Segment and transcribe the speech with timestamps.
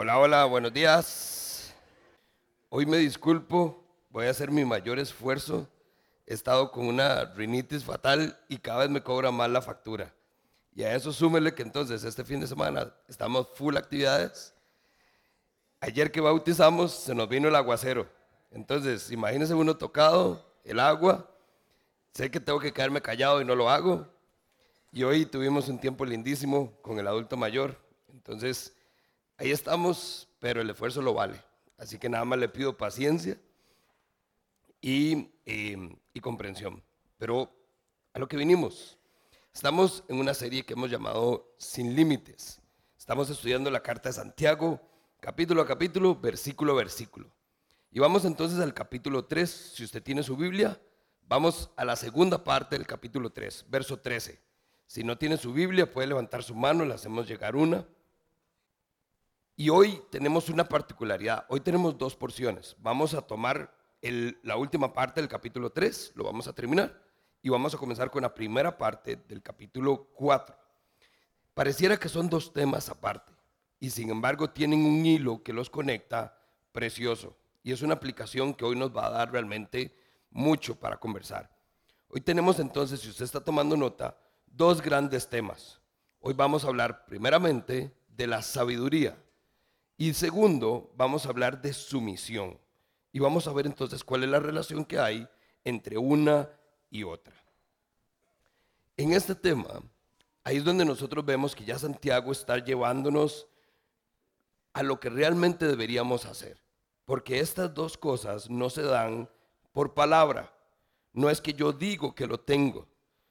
[0.00, 1.74] Hola, hola, buenos días.
[2.68, 5.68] Hoy me disculpo, voy a hacer mi mayor esfuerzo.
[6.24, 10.14] He estado con una rinitis fatal y cada vez me cobra más la factura.
[10.72, 14.54] Y a eso súmele que entonces este fin de semana estamos full actividades.
[15.80, 18.08] Ayer que bautizamos se nos vino el aguacero.
[18.52, 21.28] Entonces, imagínense uno tocado, el agua.
[22.12, 24.06] Sé que tengo que quedarme callado y no lo hago.
[24.92, 27.76] Y hoy tuvimos un tiempo lindísimo con el adulto mayor.
[28.12, 28.77] Entonces,
[29.38, 31.42] ahí estamos, pero el esfuerzo lo vale.
[31.78, 33.40] Así que nada más le pido paciencia
[34.80, 36.82] y, em, y comprensión.
[37.16, 37.50] Pero
[38.12, 38.98] a lo que vinimos,
[39.54, 42.60] estamos en una serie que hemos llamado Sin Límites.
[42.98, 44.80] Estamos estudiando la carta de Santiago,
[45.20, 47.30] capítulo a capítulo, versículo a versículo.
[47.90, 50.78] Y vamos entonces al capítulo 3, si usted tiene su Biblia,
[51.22, 54.40] vamos a la segunda parte del capítulo 3, verso 13.
[54.86, 57.86] Si no tiene su Biblia, puede levantar su mano, le hacemos llegar una.
[59.60, 61.44] Y hoy tenemos una particularidad.
[61.48, 62.76] Hoy tenemos dos porciones.
[62.78, 67.02] Vamos a tomar la última parte del capítulo 3, lo vamos a terminar.
[67.42, 70.56] Y vamos a comenzar con la primera parte del capítulo 4.
[71.54, 73.32] Pareciera que son dos temas aparte.
[73.80, 76.38] Y sin embargo tienen un hilo que los conecta
[76.70, 77.36] precioso.
[77.64, 79.92] Y es una aplicación que hoy nos va a dar realmente
[80.30, 81.50] mucho para conversar.
[82.06, 85.80] Hoy tenemos entonces, si usted está tomando nota, dos grandes temas.
[86.20, 89.18] Hoy vamos a hablar primeramente de la sabiduría
[90.00, 92.56] y segundo, vamos a hablar de sumisión.
[93.10, 95.28] Y vamos a ver entonces cuál es la relación que hay
[95.64, 96.48] entre una
[96.88, 97.34] y otra.
[98.96, 99.82] En este tema,
[100.44, 103.48] ahí es donde nosotros vemos que ya Santiago está llevándonos
[104.72, 106.62] a lo que realmente deberíamos hacer.
[107.04, 109.28] Porque estas dos cosas no se dan
[109.72, 110.54] por palabra.
[111.12, 112.86] No es que yo digo que lo tengo.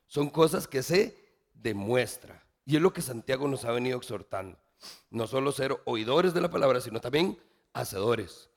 [0.05, 1.15] Son cosas que se
[1.53, 2.45] demuestra.
[2.65, 4.59] Y es lo que Santiago nos ha venido exhortando.
[5.09, 7.38] No solo ser oidores de la palabra, sino también
[7.73, 8.50] hacedores.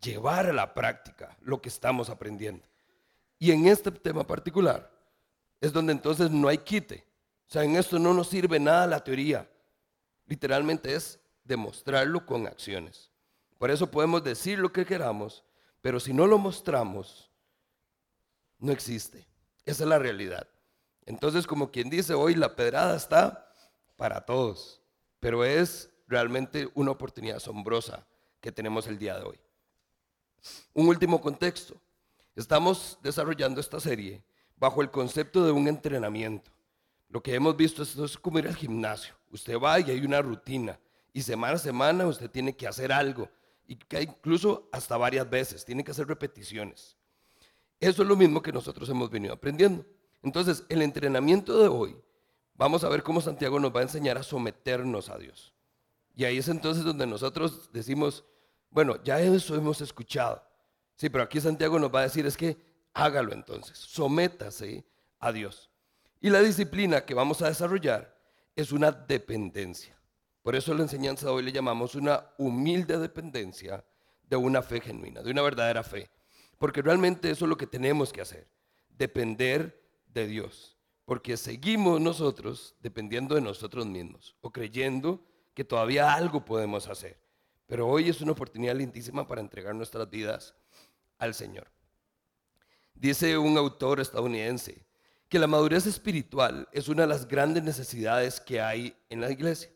[0.00, 2.64] Llevar a la práctica lo que estamos aprendiendo.
[3.38, 4.90] Y en este tema particular
[5.60, 7.04] es donde entonces no hay quite.
[7.48, 9.48] O sea, en esto no nos sirve nada la teoría.
[10.26, 13.10] Literalmente es demostrarlo con acciones.
[13.58, 15.44] Por eso podemos decir lo que queramos,
[15.80, 17.30] pero si no lo mostramos,
[18.58, 19.26] no existe.
[19.64, 20.46] Esa es la realidad.
[21.06, 23.50] Entonces, como quien dice, hoy la pedrada está
[23.96, 24.77] para todos
[25.20, 28.06] pero es realmente una oportunidad asombrosa
[28.40, 29.40] que tenemos el día de hoy.
[30.74, 31.80] Un último contexto.
[32.36, 34.22] Estamos desarrollando esta serie
[34.56, 36.50] bajo el concepto de un entrenamiento.
[37.08, 39.14] Lo que hemos visto es, como ir al gimnasio.
[39.30, 40.78] Usted va y hay una rutina
[41.12, 43.28] y semana a semana usted tiene que hacer algo
[43.66, 46.96] y que incluso hasta varias veces, tiene que hacer repeticiones.
[47.80, 49.84] Eso es lo mismo que nosotros hemos venido aprendiendo.
[50.22, 51.96] Entonces, el entrenamiento de hoy
[52.58, 55.54] vamos a ver cómo Santiago nos va a enseñar a someternos a Dios.
[56.14, 58.24] Y ahí es entonces donde nosotros decimos,
[58.70, 60.42] bueno, ya eso hemos escuchado.
[60.96, 62.58] Sí, pero aquí Santiago nos va a decir es que
[62.92, 64.84] hágalo entonces, sométase
[65.20, 65.70] a Dios.
[66.20, 68.18] Y la disciplina que vamos a desarrollar
[68.56, 69.96] es una dependencia.
[70.42, 73.84] Por eso la enseñanza de hoy le llamamos una humilde dependencia
[74.24, 76.10] de una fe genuina, de una verdadera fe.
[76.58, 78.48] Porque realmente eso es lo que tenemos que hacer,
[78.88, 80.77] depender de Dios
[81.08, 85.24] porque seguimos nosotros dependiendo de nosotros mismos o creyendo
[85.54, 87.18] que todavía algo podemos hacer.
[87.66, 90.54] Pero hoy es una oportunidad lindísima para entregar nuestras vidas
[91.16, 91.66] al Señor.
[92.92, 94.84] Dice un autor estadounidense
[95.30, 99.70] que la madurez espiritual es una de las grandes necesidades que hay en la iglesia.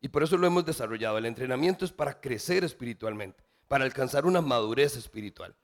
[0.00, 1.18] Y por eso lo hemos desarrollado.
[1.18, 5.54] El entrenamiento es para crecer espiritualmente, para alcanzar una madurez espiritual.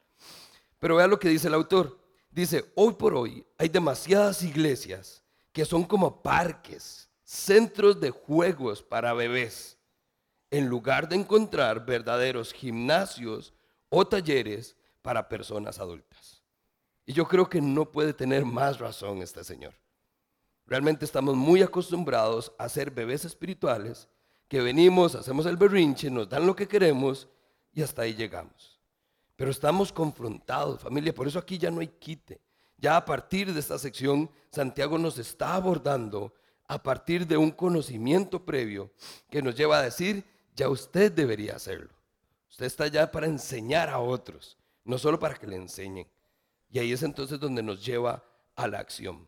[0.78, 2.03] Pero vea lo que dice el autor.
[2.34, 5.22] Dice, hoy por hoy hay demasiadas iglesias
[5.52, 9.78] que son como parques, centros de juegos para bebés,
[10.50, 13.54] en lugar de encontrar verdaderos gimnasios
[13.88, 16.42] o talleres para personas adultas.
[17.06, 19.74] Y yo creo que no puede tener más razón este señor.
[20.66, 24.08] Realmente estamos muy acostumbrados a ser bebés espirituales,
[24.48, 27.28] que venimos, hacemos el berrinche, nos dan lo que queremos
[27.72, 28.73] y hasta ahí llegamos.
[29.36, 32.40] Pero estamos confrontados, familia, por eso aquí ya no hay quite.
[32.78, 36.32] Ya a partir de esta sección, Santiago nos está abordando
[36.66, 38.90] a partir de un conocimiento previo
[39.30, 41.90] que nos lleva a decir, ya usted debería hacerlo.
[42.48, 46.06] Usted está ya para enseñar a otros, no solo para que le enseñen.
[46.70, 49.26] Y ahí es entonces donde nos lleva a la acción.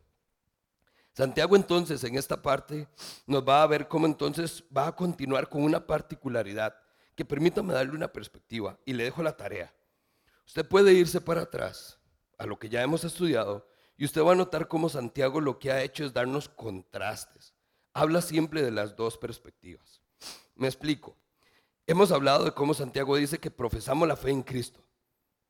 [1.13, 2.87] Santiago entonces en esta parte
[3.27, 6.77] nos va a ver cómo entonces va a continuar con una particularidad
[7.15, 9.73] que permítame darle una perspectiva y le dejo la tarea.
[10.47, 11.99] Usted puede irse para atrás
[12.39, 13.67] a lo que ya hemos estudiado
[13.97, 17.55] y usted va a notar cómo Santiago lo que ha hecho es darnos contrastes.
[17.93, 20.03] Habla siempre de las dos perspectivas.
[20.55, 21.17] Me explico.
[21.87, 24.85] Hemos hablado de cómo Santiago dice que profesamos la fe en Cristo,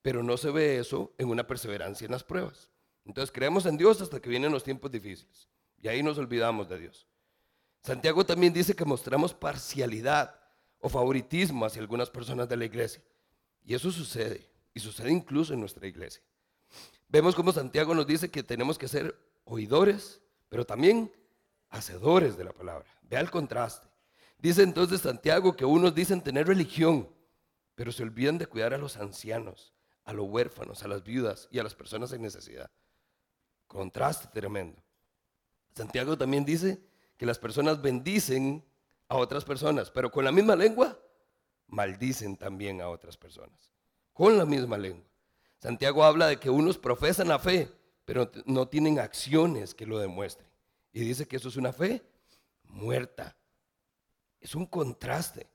[0.03, 2.71] pero no se ve eso en una perseverancia en las pruebas.
[3.05, 6.79] Entonces creemos en Dios hasta que vienen los tiempos difíciles y ahí nos olvidamos de
[6.79, 7.07] Dios.
[7.83, 10.35] Santiago también dice que mostramos parcialidad
[10.79, 13.03] o favoritismo hacia algunas personas de la iglesia.
[13.65, 16.23] Y eso sucede, y sucede incluso en nuestra iglesia.
[17.09, 20.21] Vemos cómo Santiago nos dice que tenemos que ser oidores,
[20.51, 21.11] pero también
[21.71, 22.87] hacedores de la palabra.
[23.01, 23.89] Vea el contraste.
[24.37, 27.09] Dice entonces Santiago que unos dicen tener religión,
[27.75, 29.73] pero se olvidan de cuidar a los ancianos,
[30.05, 32.71] a los huérfanos, a las viudas y a las personas en necesidad.
[33.67, 34.83] Contraste tremendo.
[35.75, 36.83] Santiago también dice
[37.17, 38.63] que las personas bendicen
[39.09, 41.01] a otras personas, pero con la misma lengua
[41.67, 43.76] maldicen también a otras personas.
[44.17, 45.05] Con la misma lengua.
[45.59, 47.71] Santiago habla de que unos profesan la fe,
[48.07, 50.49] pero no tienen acciones que lo demuestren.
[50.95, 52.03] Y dice que eso es una fe
[52.65, 53.37] muerta.
[54.41, 55.51] Es un contraste.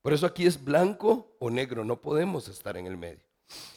[0.00, 3.24] Por eso aquí es blanco o negro, no podemos estar en el medio.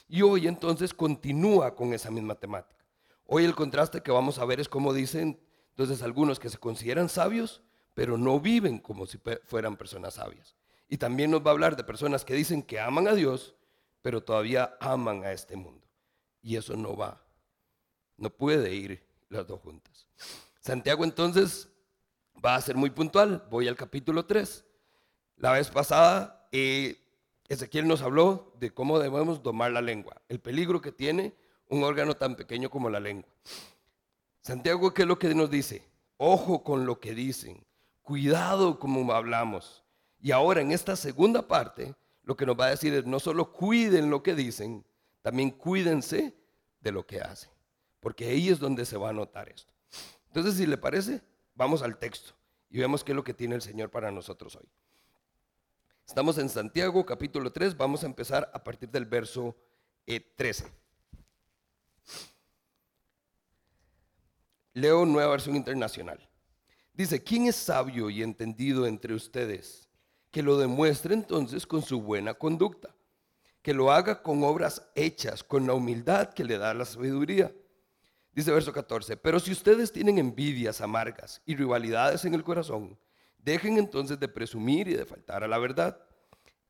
[0.08, 2.84] Y hoy entonces continúa con esa misma temática.
[3.26, 5.40] Hoy el contraste que vamos a ver es como dicen
[5.70, 7.60] entonces algunos que se consideran sabios,
[7.92, 10.54] pero no viven como si fueran personas sabias.
[10.88, 13.56] Y también nos va a hablar de personas que dicen que aman a Dios,
[14.02, 15.86] pero todavía aman a este mundo.
[16.42, 17.22] Y eso no va.
[18.16, 20.06] No puede ir las dos juntas.
[20.60, 21.68] Santiago entonces
[22.44, 23.46] va a ser muy puntual.
[23.50, 24.64] Voy al capítulo 3.
[25.36, 26.98] La vez pasada, eh,
[27.48, 31.34] Ezequiel nos habló de cómo debemos domar la lengua, el peligro que tiene
[31.68, 33.28] un órgano tan pequeño como la lengua.
[34.40, 35.86] Santiago, ¿qué es lo que nos dice?
[36.16, 37.64] Ojo con lo que dicen,
[38.02, 39.82] cuidado como hablamos.
[40.20, 43.52] Y ahora en esta segunda parte, lo que nos va a decir es, no solo
[43.52, 44.84] cuiden lo que dicen,
[45.22, 46.34] también cuídense
[46.80, 47.50] de lo que hacen,
[48.00, 49.72] porque ahí es donde se va a notar esto.
[50.26, 51.22] Entonces, si le parece,
[51.54, 52.34] vamos al texto
[52.70, 54.68] y vemos qué es lo que tiene el Señor para nosotros hoy.
[56.06, 59.56] Estamos en Santiago capítulo 3, vamos a empezar a partir del verso
[60.36, 60.64] 13.
[60.64, 60.70] Eh,
[64.74, 66.18] Leo Nueva Versión Internacional.
[66.94, 69.88] Dice, ¿quién es sabio y entendido entre ustedes?
[70.32, 72.92] Que lo demuestre entonces con su buena conducta,
[73.62, 77.54] que lo haga con obras hechas, con la humildad que le da la sabiduría.
[78.32, 82.98] Dice verso 14, pero si ustedes tienen envidias amargas y rivalidades en el corazón,
[83.38, 86.00] dejen entonces de presumir y de faltar a la verdad.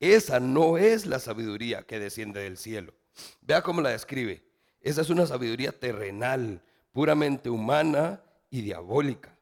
[0.01, 2.93] Esa no es la sabiduría que desciende del cielo.
[3.41, 4.45] Vea cómo la describe.
[4.81, 8.21] Esa es una sabiduría terrenal, puramente humana
[8.51, 9.39] y diabólica.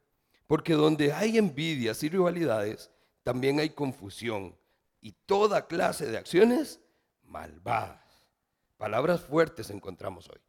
[0.46, 2.90] Porque donde hay envidias y rivalidades,
[3.30, 4.56] también hay confusión
[5.00, 6.80] y toda clase de acciones
[7.22, 8.02] malvadas.
[8.76, 10.40] Palabras fuertes encontramos hoy.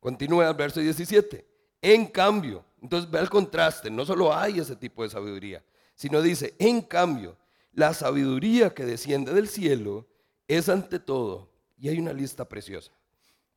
[0.00, 1.46] Continúa el verso 17.
[1.80, 5.64] En cambio, entonces ve el contraste, no solo hay ese tipo de sabiduría,
[5.94, 7.38] sino dice, en cambio,
[7.70, 10.08] la sabiduría que desciende del cielo
[10.48, 12.90] es ante todo, y hay una lista preciosa,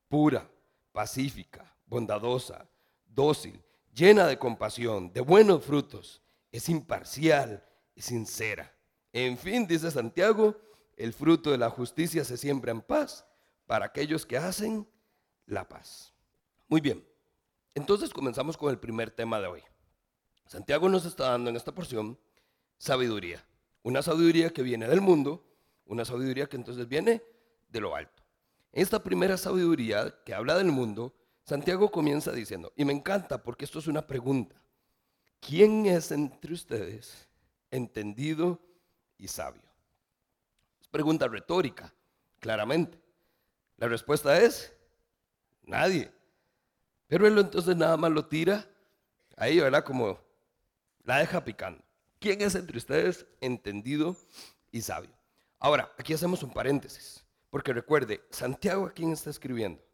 [0.08, 0.48] pura,
[0.92, 2.70] pacífica, bondadosa,
[3.08, 3.60] dócil,
[3.92, 6.22] llena de compasión, de buenos frutos,
[6.52, 7.64] es imparcial
[8.02, 8.74] sincera.
[9.14, 10.56] En fin, dice Santiago,
[10.98, 13.26] el fruto de la justicia se siembra en paz
[13.66, 14.88] para aquellos que hacen
[15.46, 16.14] la paz.
[16.68, 17.06] Muy bien,
[17.74, 19.64] entonces comenzamos con el primer tema de hoy.
[20.48, 22.20] Santiago nos está dando en esta porción
[22.78, 23.46] sabiduría,
[23.84, 25.46] una sabiduría que viene del mundo,
[25.86, 27.24] una sabiduría que entonces viene
[27.70, 28.24] de lo alto.
[28.72, 31.14] Esta primera sabiduría que habla del mundo
[31.46, 34.60] Santiago comienza diciendo, y me encanta porque esto es una pregunta,
[35.40, 37.30] ¿quién es entre ustedes
[37.76, 38.60] entendido
[39.18, 39.62] y sabio?
[40.82, 41.94] Es pregunta retórica,
[42.40, 43.00] claramente.
[43.78, 44.74] La respuesta es,
[45.64, 46.12] nadie.
[47.08, 48.68] Pero él entonces nada más lo tira
[49.38, 49.84] ahí, ¿verdad?
[49.84, 50.20] Como
[51.04, 51.84] la deja picando.
[52.20, 54.16] ¿Quién es entre ustedes entendido
[54.72, 55.12] y sabio?
[55.60, 59.86] Ahora, aquí hacemos un paréntesis, porque recuerde, Santiago a quién está escribiendo?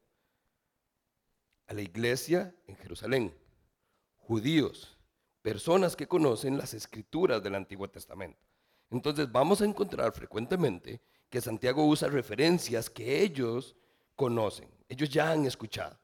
[1.72, 3.34] a la iglesia en Jerusalén,
[4.18, 4.91] judíos,
[5.42, 8.40] personas que conocen las escrituras del Antiguo Testamento.
[8.90, 13.76] Entonces vamos a encontrar frecuentemente que Santiago usa referencias que ellos
[14.16, 15.98] conocen, ellos ya han escuchado.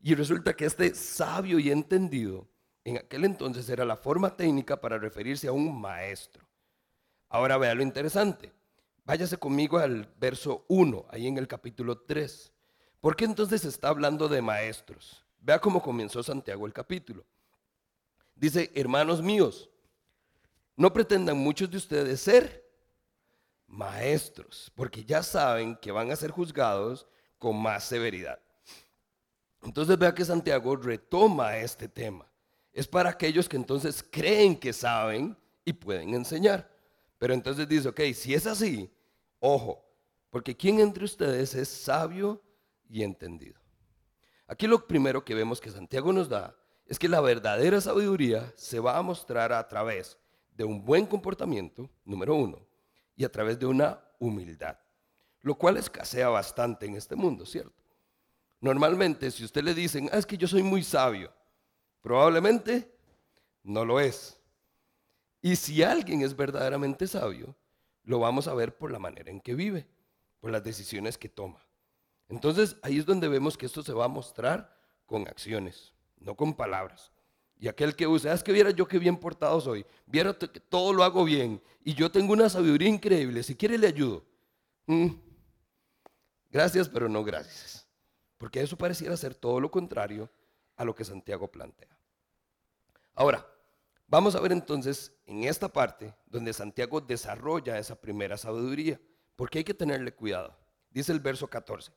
[0.00, 2.48] Y resulta que este sabio y entendido
[2.84, 6.44] en aquel entonces era la forma técnica para referirse a un maestro.
[7.28, 8.52] Ahora vea lo interesante.
[9.04, 12.52] Váyase conmigo al verso 1, ahí en el capítulo 3.
[13.00, 15.24] ¿Por qué entonces está hablando de maestros?
[15.40, 17.24] Vea cómo comenzó Santiago el capítulo.
[18.42, 19.70] Dice, hermanos míos,
[20.74, 22.68] no pretendan muchos de ustedes ser
[23.68, 27.06] maestros, porque ya saben que van a ser juzgados
[27.38, 28.40] con más severidad.
[29.62, 32.26] Entonces vea que Santiago retoma este tema.
[32.72, 36.68] Es para aquellos que entonces creen que saben y pueden enseñar.
[37.18, 38.92] Pero entonces dice, ok, si es así,
[39.38, 39.88] ojo,
[40.30, 42.42] porque ¿quién entre ustedes es sabio
[42.88, 43.60] y entendido?
[44.48, 46.56] Aquí lo primero que vemos que Santiago nos da
[46.92, 50.18] es que la verdadera sabiduría se va a mostrar a través
[50.54, 52.58] de un buen comportamiento, número uno,
[53.16, 54.76] y a través de una humildad,
[55.40, 57.82] lo cual escasea bastante en este mundo, ¿cierto?
[58.60, 61.32] Normalmente, si usted le dicen, ah, es que yo soy muy sabio,
[62.02, 62.94] probablemente
[63.62, 64.38] no lo es.
[65.40, 67.56] Y si alguien es verdaderamente sabio,
[68.04, 69.88] lo vamos a ver por la manera en que vive,
[70.40, 71.66] por las decisiones que toma.
[72.28, 75.91] Entonces ahí es donde vemos que esto se va a mostrar con acciones,
[76.24, 77.12] no con palabras.
[77.58, 80.48] Y aquel que usa, ah, es que viera yo qué bien portado soy, viera que
[80.58, 84.24] todo lo hago bien y yo tengo una sabiduría increíble, si quiere le ayudo.
[84.86, 85.10] Mm.
[86.50, 87.86] Gracias, pero no gracias.
[88.36, 90.28] Porque eso pareciera ser todo lo contrario
[90.76, 91.96] a lo que Santiago plantea.
[93.14, 93.46] Ahora,
[94.08, 99.00] vamos a ver entonces en esta parte donde Santiago desarrolla esa primera sabiduría,
[99.36, 100.56] porque hay que tenerle cuidado.
[100.90, 101.92] Dice el verso 14.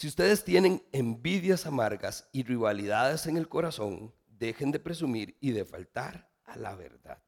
[0.00, 5.66] Si ustedes tienen envidias amargas y rivalidades en el corazón, dejen de presumir y de
[5.66, 7.22] faltar a la verdad.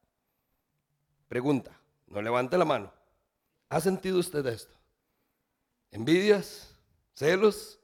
[1.28, 2.90] Pregunta, no levante la mano.
[3.68, 4.74] ¿Ha sentido usted esto?
[5.90, 6.74] ¿Envidias?
[7.12, 7.78] ¿Celos?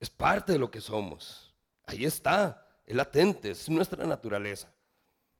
[0.00, 1.54] Es parte de lo que somos.
[1.86, 4.74] Ahí está, es latente, es nuestra naturaleza.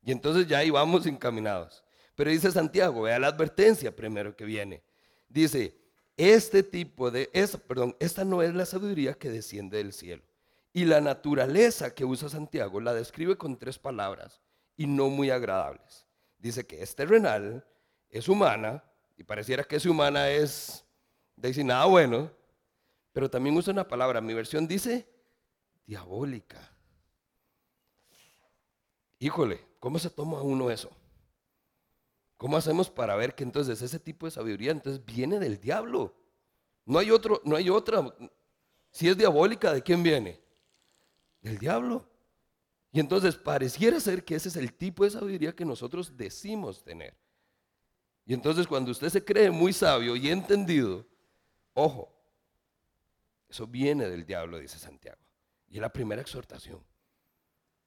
[0.01, 1.83] Y entonces ya ahí vamos encaminados.
[2.15, 4.85] Pero dice Santiago, vea la advertencia primero que viene.
[5.29, 5.82] Dice,
[6.17, 10.23] este tipo de, esa, perdón, esta no es la sabiduría que desciende del cielo.
[10.73, 14.41] Y la naturaleza que usa Santiago la describe con tres palabras
[14.77, 16.07] y no muy agradables.
[16.39, 17.65] Dice que es terrenal,
[18.09, 18.83] es humana,
[19.17, 20.85] y pareciera que es humana es,
[21.37, 22.31] decir nada bueno,
[23.13, 25.07] pero también usa una palabra, mi versión dice
[25.87, 26.71] diabólica.
[29.19, 30.91] Híjole, ¿cómo se toma uno eso?
[32.43, 36.13] ¿Cómo hacemos para ver que entonces ese tipo de sabiduría entonces viene del diablo?
[36.85, 38.13] No hay otro, no hay otra.
[38.91, 40.43] Si es diabólica, ¿de quién viene?
[41.41, 42.05] Del diablo.
[42.91, 47.17] Y entonces pareciera ser que ese es el tipo de sabiduría que nosotros decimos tener.
[48.27, 51.07] Y entonces cuando usted se cree muy sabio y entendido,
[51.75, 52.13] ojo,
[53.49, 55.23] eso viene del diablo, dice Santiago.
[55.69, 56.85] Y es la primera exhortación.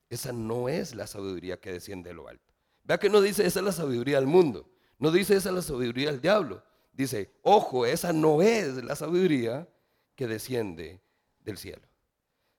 [0.10, 2.45] Esa no es la sabiduría que desciende de lo alto.
[2.86, 4.70] Vea que no dice esa es la sabiduría del mundo.
[4.98, 6.64] No dice esa es la sabiduría del diablo.
[6.94, 9.68] Dice, ojo, esa no es la sabiduría
[10.16, 11.02] que desciende
[11.44, 11.82] del cielo.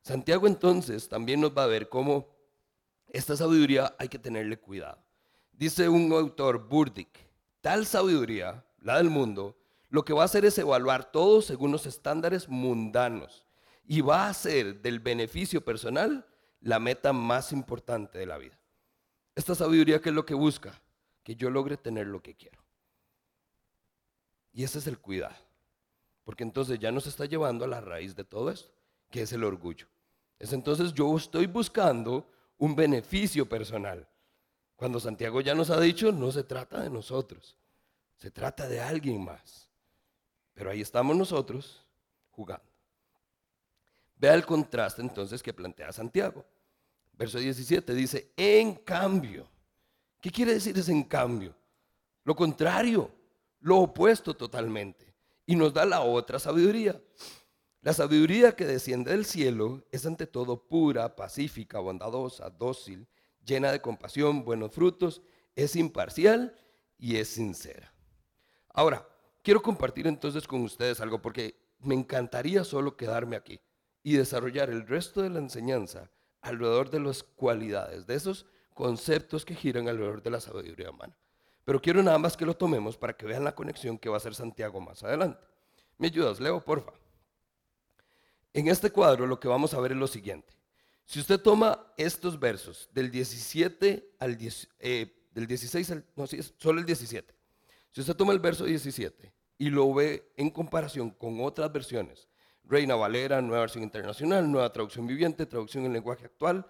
[0.02, 2.28] Santiago entonces también nos va a ver cómo
[3.08, 4.98] esta sabiduría hay que tenerle cuidado.
[5.52, 7.18] Dice un autor, Burdick,
[7.60, 9.56] tal sabiduría, la del mundo,
[9.88, 13.46] lo que va a hacer es evaluar todo según los estándares mundanos
[13.86, 16.26] y va a hacer del beneficio personal
[16.60, 18.58] la meta más importante de la vida.
[19.36, 20.72] Esta sabiduría, ¿qué es lo que busca?
[21.22, 22.58] Que yo logre tener lo que quiero.
[24.52, 25.36] Y ese es el cuidado.
[26.24, 28.72] Porque entonces ya nos está llevando a la raíz de todo esto,
[29.10, 29.86] que es el orgullo.
[30.38, 34.08] Es entonces yo estoy buscando un beneficio personal.
[34.74, 37.58] Cuando Santiago ya nos ha dicho, no se trata de nosotros,
[38.16, 39.68] se trata de alguien más.
[40.54, 41.84] Pero ahí estamos nosotros
[42.30, 42.64] jugando.
[44.16, 46.42] Vea el contraste entonces que plantea Santiago.
[47.16, 49.48] Verso 17 dice, en cambio.
[50.20, 51.54] ¿Qué quiere decir ese en cambio?
[52.24, 53.10] Lo contrario,
[53.60, 55.14] lo opuesto totalmente.
[55.46, 57.00] Y nos da la otra sabiduría.
[57.80, 63.06] La sabiduría que desciende del cielo es ante todo pura, pacífica, bondadosa, dócil,
[63.44, 65.22] llena de compasión, buenos frutos,
[65.54, 66.58] es imparcial
[66.98, 67.94] y es sincera.
[68.70, 69.08] Ahora,
[69.42, 73.60] quiero compartir entonces con ustedes algo porque me encantaría solo quedarme aquí
[74.02, 76.10] y desarrollar el resto de la enseñanza
[76.46, 81.16] alrededor de las cualidades, de esos conceptos que giran alrededor de la sabiduría humana.
[81.64, 84.18] Pero quiero nada más que lo tomemos para que vean la conexión que va a
[84.18, 85.44] hacer Santiago más adelante.
[85.98, 86.92] ¿Me ayudas, Leo, porfa?
[88.52, 90.54] En este cuadro lo que vamos a ver es lo siguiente.
[91.04, 94.38] Si usted toma estos versos del 17 al
[94.80, 97.34] eh, del 16 al, no, sí, solo el 17.
[97.90, 102.28] Si usted toma el verso 17 y lo ve en comparación con otras versiones,
[102.68, 106.66] Reina Valera, Nueva Versión Internacional, Nueva Traducción Viviente, Traducción en Lenguaje Actual,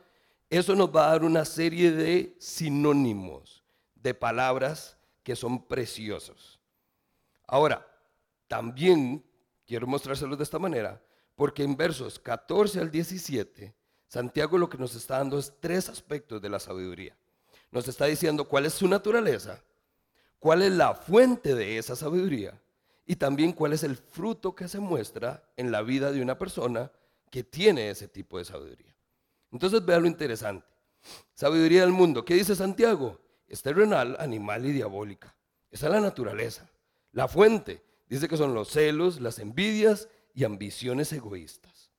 [0.49, 6.61] eso nos va a dar una serie de sinónimos, de palabras que son preciosos.
[7.47, 7.87] Ahora,
[8.47, 9.25] también
[9.67, 11.03] quiero mostrárselos de esta manera.
[11.37, 13.75] Porque en versos 14 al 17,
[14.09, 17.15] Santiago lo que nos está dando es tres aspectos de la sabiduría.
[17.71, 19.63] Nos está diciendo cuál es su naturaleza,
[20.39, 22.59] cuál es la fuente de esa sabiduría
[23.07, 26.91] y también cuál es el fruto que se muestra en la vida de una persona
[27.31, 28.95] que tiene ese tipo de sabiduría.
[29.53, 30.67] Entonces vea lo interesante.
[31.33, 32.25] Sabiduría del mundo.
[32.25, 33.21] ¿Qué dice Santiago?
[33.47, 35.35] Es terrenal, animal y diabólica.
[35.71, 36.69] Esa es la naturaleza.
[37.13, 41.91] La fuente dice que son los celos, las envidias y ambiciones egoístas.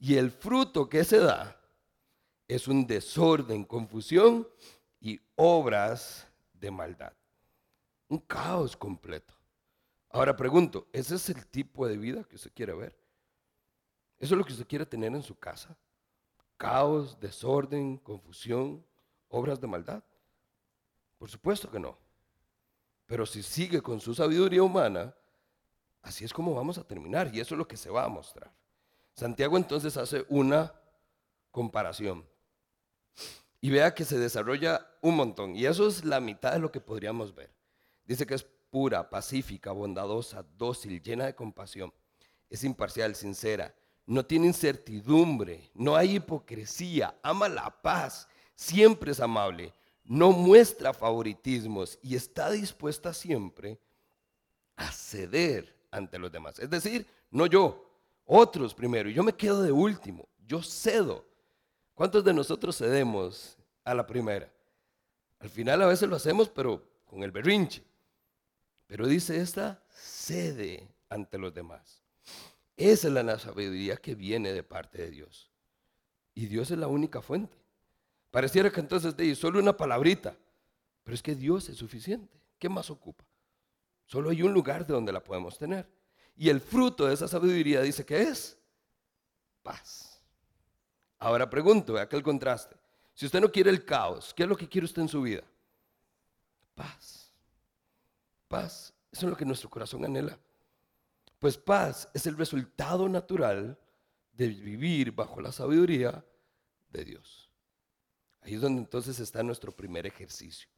[0.00, 1.60] Y el fruto que se da
[2.48, 4.48] es un desorden, confusión
[5.00, 7.12] y obras de maldad.
[8.08, 9.39] Un caos completo.
[10.10, 12.96] Ahora pregunto, ¿ese es el tipo de vida que usted quiere ver?
[14.18, 15.76] ¿Eso es lo que usted quiere tener en su casa?
[16.56, 18.84] Caos, desorden, confusión,
[19.28, 20.02] obras de maldad.
[21.16, 21.96] Por supuesto que no.
[23.06, 25.14] Pero si sigue con su sabiduría humana,
[26.02, 28.52] así es como vamos a terminar y eso es lo que se va a mostrar.
[29.14, 30.74] Santiago entonces hace una
[31.50, 32.26] comparación
[33.60, 36.80] y vea que se desarrolla un montón y eso es la mitad de lo que
[36.80, 37.52] podríamos ver.
[38.04, 41.92] Dice que es pura, pacífica, bondadosa, dócil, llena de compasión.
[42.48, 43.74] Es imparcial, sincera,
[44.06, 49.72] no tiene incertidumbre, no hay hipocresía, ama la paz, siempre es amable,
[50.04, 53.78] no muestra favoritismos y está dispuesta siempre
[54.76, 56.58] a ceder ante los demás.
[56.58, 57.88] Es decir, no yo,
[58.24, 61.24] otros primero, y yo me quedo de último, yo cedo.
[61.94, 64.52] ¿Cuántos de nosotros cedemos a la primera?
[65.38, 67.84] Al final a veces lo hacemos, pero con el berrinche.
[68.90, 72.02] Pero dice esta, cede ante los demás.
[72.76, 75.48] Esa es la sabiduría que viene de parte de Dios.
[76.34, 77.56] Y Dios es la única fuente.
[78.32, 80.36] Pareciera que entonces de solo una palabrita,
[81.04, 82.36] pero es que Dios es suficiente.
[82.58, 83.24] ¿Qué más ocupa?
[84.06, 85.88] Solo hay un lugar de donde la podemos tener.
[86.36, 88.58] Y el fruto de esa sabiduría dice que es
[89.62, 90.20] paz.
[91.20, 92.74] Ahora pregunto, aquel contraste.
[93.14, 95.44] Si usted no quiere el caos, ¿qué es lo que quiere usted en su vida?
[96.74, 97.19] Paz
[98.50, 98.92] paz.
[99.12, 100.38] Eso es lo que nuestro corazón anhela.
[101.38, 103.78] Pues paz es el resultado natural
[104.32, 106.22] de vivir bajo la sabiduría
[106.90, 107.48] de Dios.
[108.42, 110.68] Ahí es donde entonces está nuestro primer ejercicio.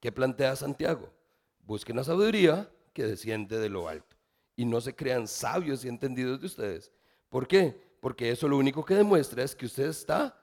[0.00, 1.12] ¿Qué plantea Santiago?
[1.60, 4.16] Busquen la sabiduría que desciende de lo alto.
[4.54, 6.92] Y no se crean sabios y entendidos de ustedes.
[7.28, 7.98] ¿Por qué?
[8.00, 10.38] Porque eso lo único que demuestra es que usted está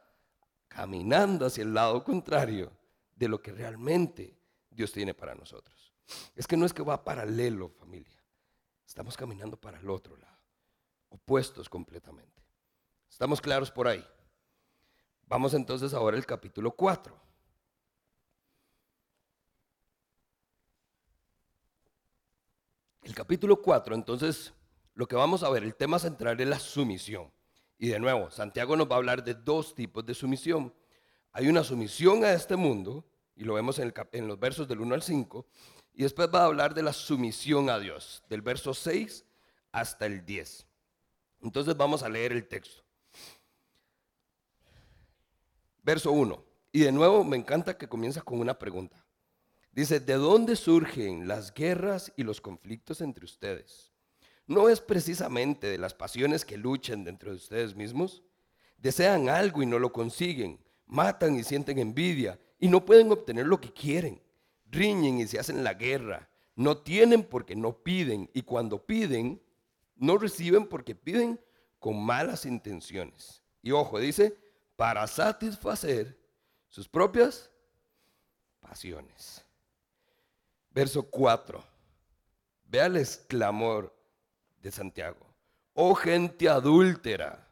[0.68, 2.72] caminando hacia el lado contrario
[3.16, 4.36] de lo que realmente
[4.70, 5.93] Dios tiene para nosotros.
[6.36, 8.24] Es que no es que va paralelo, familia.
[8.86, 10.40] Estamos caminando para el otro lado,
[11.10, 12.44] opuestos completamente.
[13.10, 14.06] ¿Estamos claros por ahí?
[15.28, 17.24] Vamos entonces ahora al capítulo 4.
[23.04, 24.54] El capítulo 4, entonces,
[24.94, 27.32] lo que vamos a ver, el tema central es la sumisión.
[27.78, 30.74] Y de nuevo, Santiago nos va a hablar de dos tipos de sumisión.
[31.34, 33.94] Hay una sumisión a este mundo, y lo vemos en,
[34.28, 35.46] los versos del 1 al 5,
[35.94, 39.26] y después va a hablar de la sumisión a Dios, del verso 6
[39.72, 40.66] hasta el 10.
[41.42, 42.84] Entonces vamos a leer el texto.
[45.84, 46.44] Verso 1.
[46.72, 49.06] Y de nuevo me encanta que comienza con una pregunta.
[49.72, 53.92] Dice, ¿de dónde surgen las guerras y los conflictos entre ustedes?
[54.48, 58.24] ¿No es precisamente de las pasiones que luchan dentro de ustedes mismos?
[58.78, 63.60] Desean algo y no lo consiguen, matan y sienten envidia y no pueden obtener lo
[63.60, 64.23] que quieren
[64.74, 66.30] riñen y se hacen la guerra.
[66.56, 68.30] No tienen porque no piden.
[68.34, 69.42] Y cuando piden,
[69.96, 71.40] no reciben porque piden
[71.80, 73.44] con malas intenciones.
[73.62, 74.38] Y ojo, dice,
[74.76, 76.18] para satisfacer
[76.68, 77.50] sus propias
[78.60, 79.44] pasiones.
[80.72, 81.64] Verso 4.
[82.66, 83.96] Vea el exclamor
[84.62, 85.34] de Santiago.
[85.74, 87.48] Oh gente adúltera,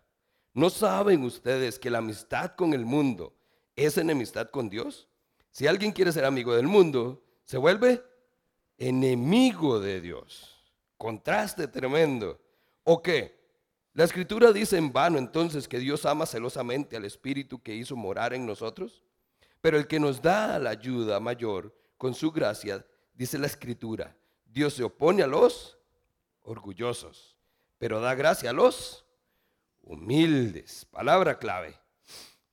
[0.53, 3.33] ¿no saben ustedes que la amistad con el mundo
[3.75, 5.07] es enemistad con Dios?
[5.51, 8.01] Si alguien quiere ser amigo del mundo, se vuelve
[8.77, 10.63] enemigo de Dios.
[10.97, 12.39] Contraste tremendo.
[12.83, 13.39] ¿O qué?
[13.93, 18.33] La escritura dice en vano entonces que Dios ama celosamente al Espíritu que hizo morar
[18.33, 19.03] en nosotros.
[19.59, 24.73] Pero el que nos da la ayuda mayor con su gracia, dice la escritura, Dios
[24.73, 25.77] se opone a los
[26.43, 27.37] orgullosos,
[27.77, 29.05] pero da gracia a los
[29.83, 30.85] humildes.
[30.85, 31.77] Palabra clave.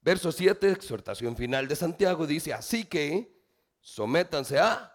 [0.08, 3.30] Verso 7, exhortación final de Santiago, dice, así que
[3.82, 4.90] sométanse a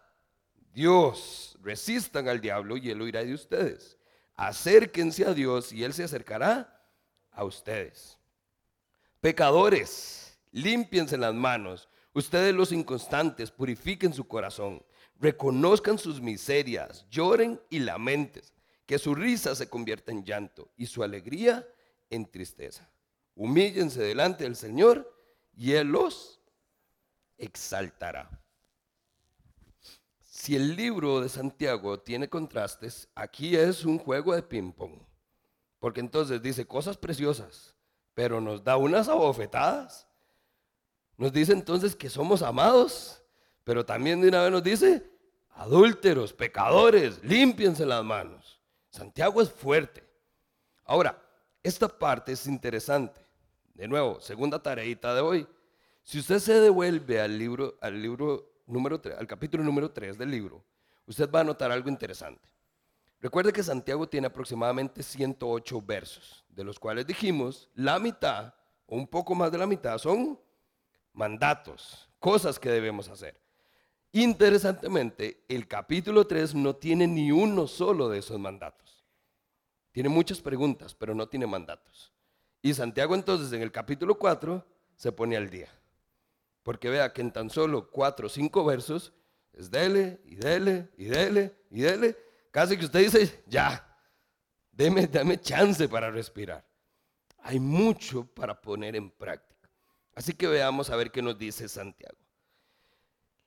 [0.74, 4.00] Dios, resistan al diablo y él oirá de ustedes.
[4.34, 6.82] Acérquense a Dios y él se acercará
[7.30, 8.18] a ustedes.
[9.22, 11.90] Pecadores, límpiense las manos.
[12.16, 14.84] Ustedes los inconstantes, purifiquen su corazón.
[15.20, 18.42] Reconozcan sus miserias, lloren y lamenten.
[18.88, 21.68] Que su risa se convierta en llanto y su alegría
[22.10, 22.90] en tristeza.
[23.36, 25.12] Humíllense delante del Señor
[25.56, 26.40] y Él los
[27.38, 28.30] exaltará.
[30.22, 35.00] Si el libro de Santiago tiene contrastes, aquí es un juego de ping-pong.
[35.80, 37.76] Porque entonces dice cosas preciosas,
[38.14, 40.08] pero nos da unas abofetadas
[41.18, 43.24] Nos dice entonces que somos amados,
[43.64, 45.10] pero también de una vez nos dice,
[45.52, 48.60] adúlteros, pecadores, límpiense las manos.
[48.90, 50.04] Santiago es fuerte.
[50.84, 51.22] Ahora,
[51.62, 53.23] esta parte es interesante.
[53.74, 55.48] De nuevo, segunda tareita de hoy.
[56.04, 60.30] Si usted se devuelve al libro, al libro número 3, al capítulo número 3 del
[60.30, 60.64] libro,
[61.08, 62.50] usted va a notar algo interesante.
[63.20, 68.54] Recuerde que Santiago tiene aproximadamente 108 versos, de los cuales dijimos la mitad
[68.86, 70.40] o un poco más de la mitad son
[71.14, 73.40] mandatos, cosas que debemos hacer.
[74.12, 79.04] Interesantemente, el capítulo 3 no tiene ni uno solo de esos mandatos.
[79.92, 82.13] Tiene muchas preguntas, pero no tiene mandatos.
[82.66, 85.68] Y Santiago entonces en el capítulo 4 se pone al día.
[86.64, 89.12] Porque vea que en tan solo 4 o 5 versos
[89.52, 92.18] es dele y dele y dele y dele.
[92.52, 93.86] Casi que usted dice, ya,
[94.72, 96.66] deme, dame chance para respirar.
[97.40, 99.70] Hay mucho para poner en práctica.
[100.16, 102.18] Así que veamos a ver qué nos dice Santiago.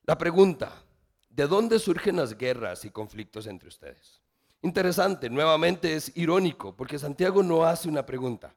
[0.02, 0.84] La pregunta,
[1.30, 4.20] ¿de dónde surgen las guerras y conflictos entre ustedes?
[4.60, 8.54] Interesante, nuevamente es irónico, porque Santiago no hace una pregunta.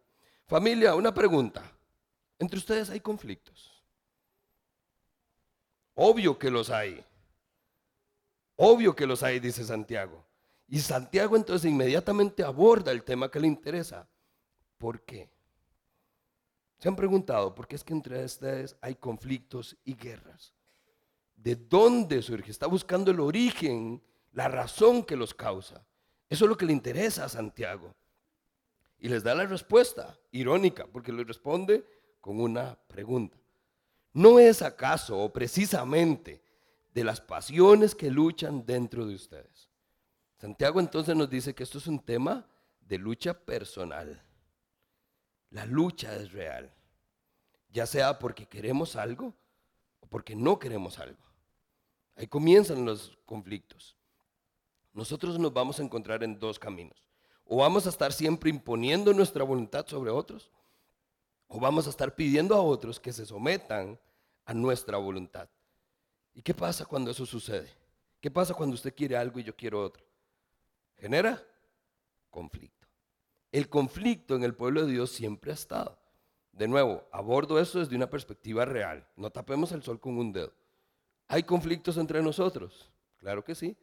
[0.49, 1.61] Familia, una pregunta.
[2.39, 3.71] ¿Entre ustedes hay conflictos?
[5.93, 7.05] Obvio que los hay.
[8.55, 10.25] Obvio que los hay, dice Santiago.
[10.67, 14.09] Y Santiago entonces inmediatamente aborda el tema que le interesa.
[14.79, 15.29] ¿Por qué?
[16.79, 20.55] Se han preguntado, ¿por qué es que entre ustedes hay conflictos y guerras?
[21.35, 22.49] ¿De dónde surge?
[22.49, 25.85] Está buscando el origen, la razón que los causa.
[26.27, 27.93] Eso es lo que le interesa a Santiago.
[28.99, 31.85] Y les da la respuesta, irónica, porque le responde
[32.19, 33.37] con una pregunta.
[34.13, 36.43] ¿No es acaso o precisamente
[36.93, 39.69] de las pasiones que luchan dentro de ustedes?
[40.37, 42.45] Santiago entonces nos dice que esto es un tema
[42.81, 44.21] de lucha personal.
[45.51, 46.73] La lucha es real,
[47.69, 49.33] ya sea porque queremos algo
[49.99, 51.23] o porque no queremos algo.
[52.15, 53.95] Ahí comienzan los conflictos.
[54.93, 57.08] Nosotros nos vamos a encontrar en dos caminos.
[57.51, 60.51] O vamos a estar siempre imponiendo nuestra voluntad sobre otros,
[61.47, 63.99] o vamos a estar pidiendo a otros que se sometan
[64.45, 65.49] a nuestra voluntad.
[66.35, 67.67] ¿Y qué pasa cuando eso sucede?
[68.21, 70.05] ¿Qué pasa cuando usted quiere algo y yo quiero otro?
[70.97, 71.43] Genera
[72.29, 72.87] conflicto.
[73.51, 75.97] El conflicto en el pueblo de Dios siempre ha estado.
[76.51, 79.07] De nuevo, abordo esto desde una perspectiva real.
[79.15, 80.53] No tapemos el sol con un dedo.
[81.27, 82.91] ¿Hay conflictos entre nosotros?
[83.17, 83.75] Claro que sí.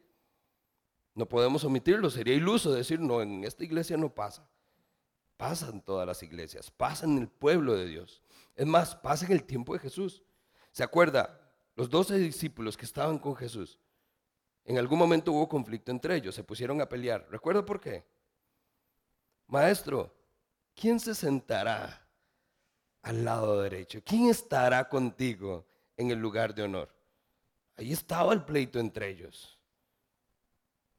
[1.17, 2.11] No podemos omitirlo.
[2.11, 4.47] Sería iluso decir, no, en esta iglesia no pasa.
[5.35, 8.21] Pasa en todas las iglesias, pasa en el pueblo de Dios.
[8.55, 10.21] Es más, pasa en el tiempo de Jesús.
[10.71, 11.41] ¿Se acuerda?
[11.75, 13.79] Los doce discípulos que estaban con Jesús,
[14.63, 17.27] en algún momento hubo conflicto entre ellos, se pusieron a pelear.
[17.31, 18.05] ¿Recuerda por qué?
[19.47, 20.15] Maestro,
[20.75, 22.07] ¿quién se sentará
[23.01, 24.01] al lado derecho?
[24.05, 26.93] ¿Quién estará contigo en el lugar de honor?
[27.75, 29.56] Ahí estaba el pleito entre ellos.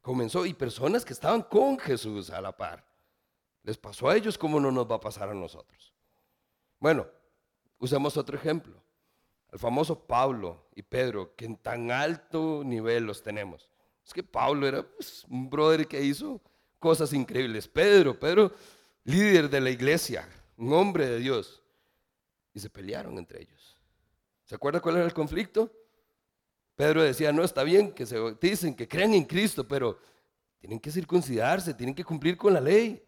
[0.09, 2.83] Comenzó y personas que estaban con Jesús a la par.
[3.63, 5.93] Les pasó a ellos como no nos va a pasar a nosotros.
[6.79, 7.07] Bueno,
[7.79, 8.83] usemos otro ejemplo.
[9.53, 13.69] El famoso Pablo y Pedro, que en tan alto nivel los tenemos.
[14.03, 16.41] Es que Pablo era pues, un brother que hizo
[16.79, 17.69] cosas increíbles.
[17.69, 18.53] Pedro, Pedro,
[19.05, 21.63] líder de la iglesia, un hombre de Dios.
[22.55, 23.77] Y se pelearon entre ellos.
[24.47, 25.71] ¿Se acuerda cuál era el conflicto?
[26.79, 29.99] Pedro decía, no, está bien que se dicen que creen en Cristo, pero
[30.61, 33.05] tienen que circuncidarse, tienen que cumplir con la ley.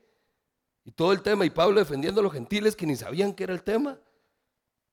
[0.84, 3.52] Y todo el tema, y Pablo defendiendo a los gentiles que ni sabían qué era
[3.52, 3.96] el tema.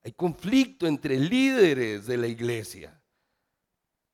[0.04, 3.02] Hay conflicto entre líderes de la iglesia.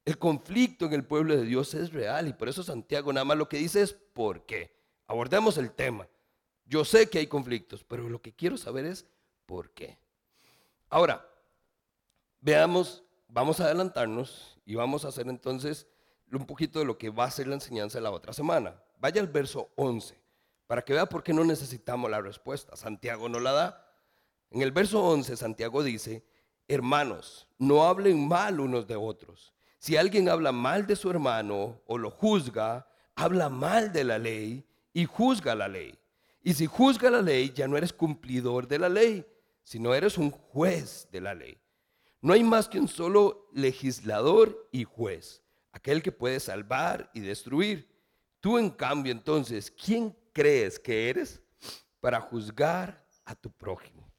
[0.05, 3.37] El conflicto en el pueblo de Dios es real y por eso Santiago nada más
[3.37, 4.73] lo que dice es por qué.
[5.07, 6.07] Abordemos el tema.
[6.63, 9.05] Yo sé que hay conflictos, pero lo que quiero saber es
[9.45, 9.97] por qué.
[10.89, 11.29] Ahora,
[12.39, 15.87] veamos, vamos a adelantarnos y vamos a hacer entonces
[16.31, 18.81] un poquito de lo que va a ser la enseñanza de la otra semana.
[18.99, 20.21] Vaya al verso 11
[20.67, 22.75] para que vea por qué no necesitamos la respuesta.
[22.75, 23.97] Santiago no la da.
[24.49, 26.25] En el verso 11 Santiago dice,
[26.67, 31.97] hermanos, no hablen mal unos de otros si alguien habla mal de su hermano o
[31.97, 35.99] lo juzga, habla mal de la ley y juzga la ley.
[36.41, 39.25] Y si juzga la ley, ya no eres cumplidor de la ley,
[39.61, 41.57] sino eres un juez de la ley.
[42.23, 47.93] No hay más que un solo legislador y juez, aquel que puede salvar y destruir.
[48.39, 51.43] Tú, en cambio, entonces, ¿quién crees que eres
[51.99, 54.09] para juzgar a tu prójimo?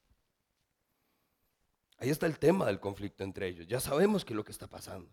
[1.97, 3.67] Ahí está el tema del conflicto entre ellos.
[3.67, 5.11] Ya sabemos qué es lo que está pasando.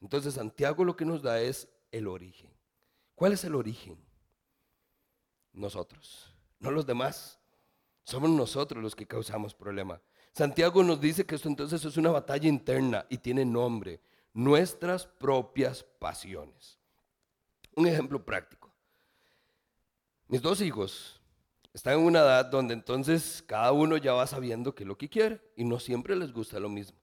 [0.00, 2.50] Entonces Santiago lo que nos da es el origen.
[3.14, 4.04] ¿Cuál es el origen?
[5.52, 7.38] Nosotros, no los demás.
[8.02, 10.02] Somos nosotros los que causamos problema.
[10.32, 14.00] Santiago nos dice que esto entonces es una batalla interna y tiene nombre,
[14.32, 16.78] nuestras propias pasiones.
[17.74, 18.70] Un ejemplo práctico.
[20.28, 21.20] Mis dos hijos
[21.74, 25.08] están en una edad donde entonces cada uno ya va sabiendo qué es lo que
[25.08, 26.98] quiere y no siempre les gusta lo mismo.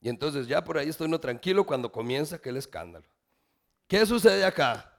[0.00, 3.06] Y entonces ya por ahí estoy no tranquilo cuando comienza aquel escándalo.
[3.86, 4.98] ¿Qué sucede acá?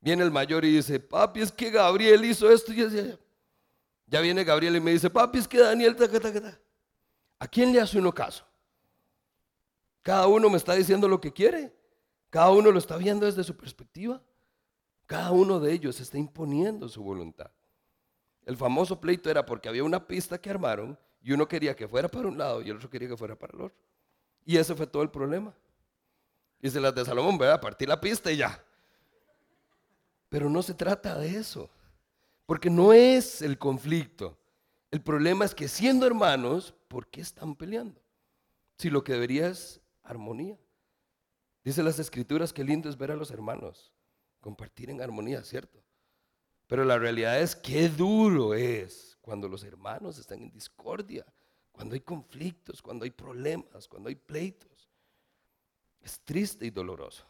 [0.00, 3.18] Viene el mayor y dice, papi, es que Gabriel hizo esto y así.
[4.06, 5.96] Ya viene Gabriel y me dice, papi, es que Daniel,
[7.38, 8.44] ¿a quién le hace uno caso?
[10.02, 11.74] Cada uno me está diciendo lo que quiere.
[12.30, 14.22] Cada uno lo está viendo desde su perspectiva.
[15.06, 17.50] Cada uno de ellos está imponiendo su voluntad.
[18.44, 22.08] El famoso pleito era porque había una pista que armaron y uno quería que fuera
[22.08, 23.76] para un lado y el otro quería que fuera para el otro.
[24.44, 25.52] Y ese fue todo el problema.
[26.62, 28.64] Y se las de Salomón, a Partir la pista y ya.
[30.28, 31.68] Pero no se trata de eso.
[32.46, 34.38] Porque no es el conflicto.
[34.90, 38.00] El problema es que siendo hermanos, ¿por qué están peleando?
[38.78, 40.58] Si lo que debería es armonía.
[41.64, 43.92] Dice las escrituras que lindo es ver a los hermanos
[44.40, 45.82] compartir en armonía, ¿cierto?
[46.68, 51.26] Pero la realidad es que duro es cuando los hermanos están en discordia,
[51.72, 54.88] cuando hay conflictos, cuando hay problemas, cuando hay pleitos.
[56.00, 57.26] Es triste y doloroso.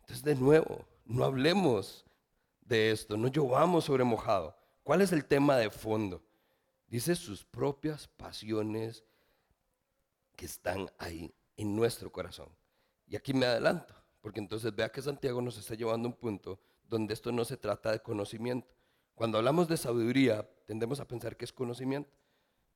[0.00, 2.06] Entonces, de nuevo, no hablemos
[2.62, 4.56] de esto, no llovamos sobre mojado.
[4.82, 6.22] ¿Cuál es el tema de fondo?
[6.86, 9.04] Dice sus propias pasiones
[10.36, 12.48] que están ahí en nuestro corazón.
[13.06, 16.60] Y aquí me adelanto, porque entonces vea que Santiago nos está llevando a un punto
[16.88, 18.74] donde esto no se trata de conocimiento.
[19.14, 22.10] Cuando hablamos de sabiduría, tendemos a pensar que es conocimiento,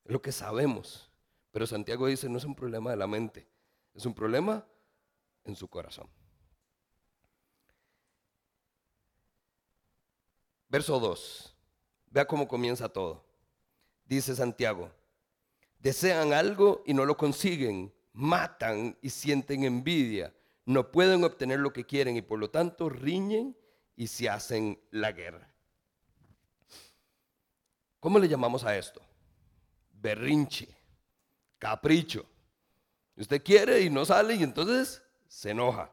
[0.05, 1.11] es lo que sabemos.
[1.51, 3.49] Pero Santiago dice, no es un problema de la mente,
[3.95, 4.67] es un problema
[5.45, 6.09] en su corazón.
[10.69, 11.57] Verso 2.
[12.11, 13.25] Vea cómo comienza todo.
[14.05, 14.91] Dice Santiago,
[15.79, 20.33] desean algo y no lo consiguen, matan y sienten envidia,
[20.65, 23.57] no pueden obtener lo que quieren y por lo tanto riñen
[23.97, 25.53] y se hacen la guerra.
[28.01, 29.01] ¿Cómo le llamamos a esto?
[29.91, 30.69] Berrinche,
[31.59, 32.25] capricho.
[33.17, 35.91] Usted quiere y no sale y entonces se enoja.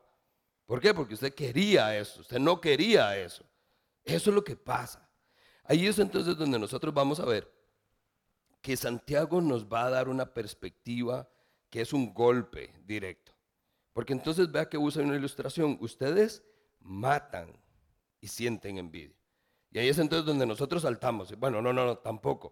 [0.65, 0.93] ¿Por qué?
[0.93, 3.43] Porque usted quería eso, usted no quería eso.
[4.03, 5.09] Eso es lo que pasa.
[5.63, 7.49] Ahí es entonces donde nosotros vamos a ver
[8.61, 11.29] que Santiago nos va a dar una perspectiva
[11.69, 13.33] que es un golpe directo.
[13.93, 15.77] Porque entonces vea que usa una ilustración.
[15.81, 16.43] Ustedes
[16.79, 17.53] matan
[18.19, 19.15] y sienten envidia.
[19.71, 21.37] Y ahí es entonces donde nosotros saltamos.
[21.37, 22.47] Bueno, no, no, no, tampoco.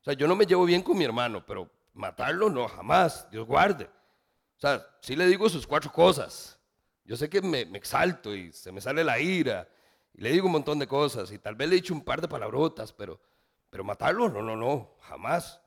[0.00, 3.28] O sea, yo no me llevo bien con mi hermano, pero matarlo no, jamás.
[3.30, 3.84] Dios guarde.
[3.84, 6.58] O sea, sí le digo sus cuatro cosas.
[7.04, 9.68] Yo sé que me, me exalto y se me sale la ira
[10.14, 12.20] y le digo un montón de cosas y tal vez le he dicho un par
[12.20, 13.20] de palabrotas, pero,
[13.70, 15.60] pero matarlo, no, no, no, jamás.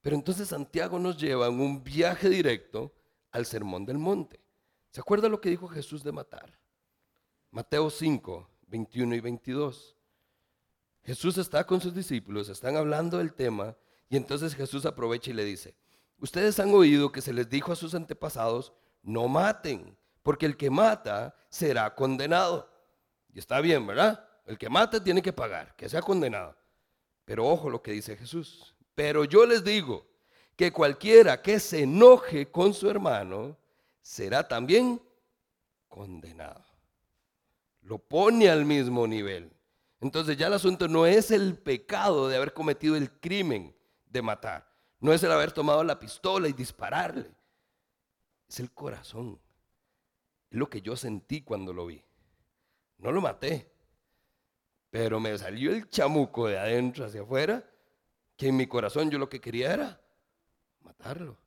[0.00, 2.92] Pero entonces Santiago nos lleva en un viaje directo
[3.32, 4.40] al sermón del monte.
[4.90, 6.58] ¿Se acuerda lo que dijo Jesús de matar?
[7.50, 9.96] Mateo 5, 21 y 22.
[11.02, 13.76] Jesús está con sus discípulos, están hablando del tema
[14.08, 15.74] y entonces Jesús aprovecha y le dice,
[16.18, 18.72] ustedes han oído que se les dijo a sus antepasados,
[19.02, 22.69] no maten, porque el que mata será condenado.
[23.32, 24.24] Y está bien, ¿verdad?
[24.46, 26.56] El que mata tiene que pagar, que sea condenado.
[27.24, 28.74] Pero ojo lo que dice Jesús.
[28.94, 30.06] Pero yo les digo
[30.56, 33.56] que cualquiera que se enoje con su hermano
[34.02, 35.00] será también
[35.88, 36.64] condenado.
[37.82, 39.52] Lo pone al mismo nivel.
[40.00, 43.74] Entonces ya el asunto no es el pecado de haber cometido el crimen
[44.06, 44.66] de matar.
[44.98, 47.30] No es el haber tomado la pistola y dispararle.
[48.48, 49.38] Es el corazón.
[50.50, 52.02] Es lo que yo sentí cuando lo vi.
[53.00, 53.70] No lo maté,
[54.90, 57.64] pero me salió el chamuco de adentro hacia afuera,
[58.36, 60.00] que en mi corazón yo lo que quería era
[60.82, 61.38] matarlo.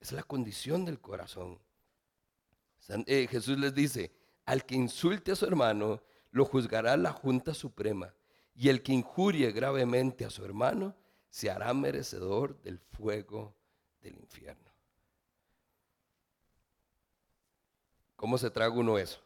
[0.00, 1.58] Es la condición del corazón.
[2.88, 4.12] Eh, Jesús les dice,
[4.44, 8.14] al que insulte a su hermano, lo juzgará la Junta Suprema,
[8.54, 10.94] y el que injurie gravemente a su hermano,
[11.30, 13.54] se hará merecedor del fuego
[14.00, 14.70] del infierno.
[18.16, 19.22] ¿Cómo se traga uno eso?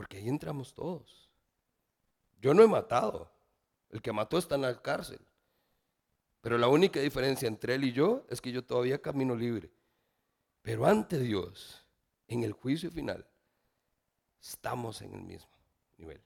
[0.00, 1.28] Porque ahí entramos todos.
[2.40, 3.30] Yo no he matado.
[3.90, 5.20] El que mató está en la cárcel.
[6.40, 9.70] Pero la única diferencia entre él y yo es que yo todavía camino libre.
[10.62, 11.84] Pero ante Dios,
[12.28, 13.26] en el juicio final,
[14.40, 15.52] estamos en el mismo
[15.98, 16.22] nivel.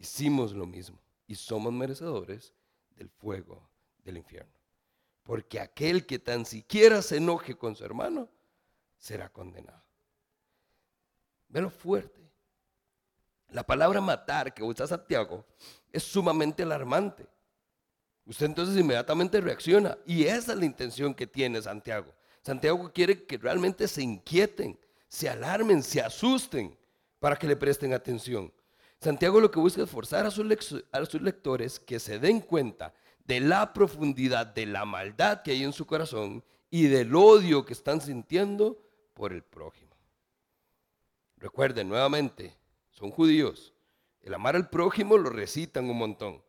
[0.00, 2.52] Hicimos lo mismo y somos merecedores
[2.96, 3.70] del fuego
[4.02, 4.58] del infierno.
[5.22, 8.28] Porque aquel que tan siquiera se enoje con su hermano
[8.98, 9.84] será condenado.
[11.46, 12.31] Ve lo fuerte.
[13.52, 15.44] La palabra matar que usa Santiago
[15.92, 17.26] es sumamente alarmante.
[18.24, 19.98] Usted entonces inmediatamente reacciona.
[20.06, 22.12] Y esa es la intención que tiene Santiago.
[22.42, 26.76] Santiago quiere que realmente se inquieten, se alarmen, se asusten
[27.18, 28.52] para que le presten atención.
[29.00, 32.94] Santiago lo que busca es forzar a sus, a sus lectores que se den cuenta
[33.24, 37.74] de la profundidad de la maldad que hay en su corazón y del odio que
[37.74, 38.82] están sintiendo
[39.14, 39.92] por el prójimo.
[41.36, 42.56] Recuerden nuevamente,
[42.92, 43.74] son judíos.
[44.20, 46.42] El amar al prójimo lo recitan un montón.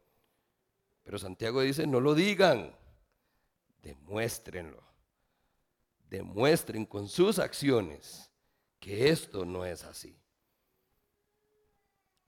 [1.04, 2.76] Pero Santiago dice, no lo digan,
[3.82, 4.84] demuéstrenlo.
[6.10, 8.30] Demuestren con sus acciones
[8.80, 10.16] que esto no es así.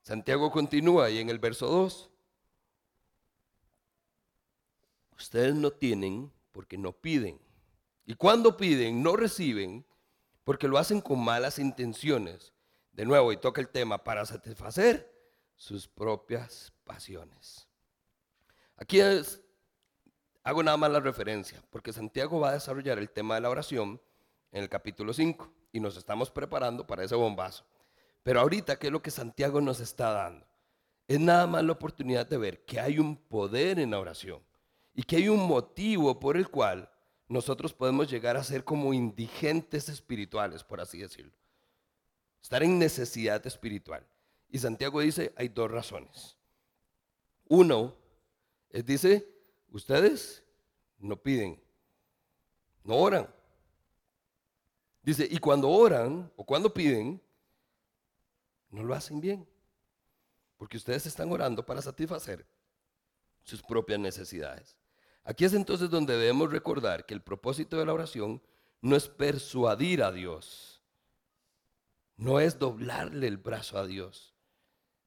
[0.01, 2.09] Santiago continúa y en el verso 2,
[5.17, 7.39] ustedes no tienen porque no piden.
[8.05, 9.85] Y cuando piden, no reciben
[10.43, 12.54] porque lo hacen con malas intenciones.
[12.95, 15.13] De nuevo, y toca el tema, para satisfacer
[15.57, 17.67] sus propias pasiones.
[18.77, 19.41] Aquí es,
[20.43, 24.01] hago nada más la referencia, porque Santiago va a desarrollar el tema de la oración
[24.53, 27.65] en el capítulo 5 y nos estamos preparando para ese bombazo.
[28.23, 30.47] Pero ahorita, ¿qué es lo que Santiago nos está dando?
[31.05, 34.41] Es nada más la oportunidad de ver que hay un poder en la oración
[34.93, 36.89] y que hay un motivo por el cual
[37.27, 41.33] nosotros podemos llegar a ser como indigentes espirituales, por así decirlo.
[42.45, 44.05] Estar en necesidad espiritual.
[44.49, 46.37] Y Santiago dice, hay dos razones.
[47.47, 47.95] Uno,
[48.69, 49.27] es dice,
[49.71, 50.43] ustedes
[50.99, 51.59] no piden,
[52.83, 53.27] no oran.
[55.01, 57.19] Dice, y cuando oran o cuando piden,
[58.69, 59.49] no lo hacen bien.
[60.55, 62.45] Porque ustedes están orando para satisfacer
[63.41, 64.77] sus propias necesidades.
[65.23, 68.39] Aquí es entonces donde debemos recordar que el propósito de la oración
[68.81, 70.74] no es persuadir a Dios,
[72.17, 74.35] no es doblarle el brazo a Dios,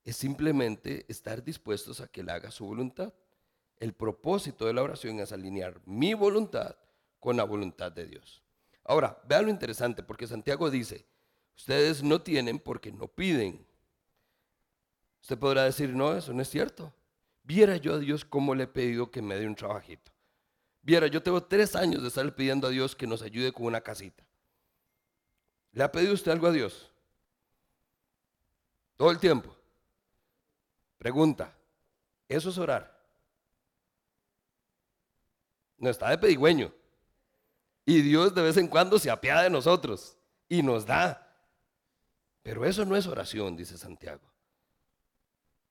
[0.04, 3.12] es simplemente estar dispuestos a que Él haga su voluntad.
[3.76, 6.76] El propósito de la oración es alinear mi voluntad
[7.20, 8.42] con la voluntad de Dios.
[8.84, 11.06] Ahora, vean lo interesante, porque Santiago dice,
[11.58, 13.66] Ustedes no tienen porque no piden.
[15.20, 16.94] Usted podrá decir, no, eso no es cierto.
[17.42, 20.12] Viera yo a Dios cómo le he pedido que me dé un trabajito.
[20.82, 23.80] Viera, yo tengo tres años de estar pidiendo a Dios que nos ayude con una
[23.80, 24.24] casita.
[25.72, 26.92] ¿Le ha pedido usted algo a Dios?
[28.98, 29.56] Todo el tiempo.
[30.98, 31.56] Pregunta,
[32.28, 33.00] ¿eso es orar?
[35.78, 36.74] No está de pedigüeño.
[37.86, 41.32] Y Dios de vez en cuando se apiada de nosotros y nos da.
[42.42, 44.28] Pero eso no es oración, dice Santiago.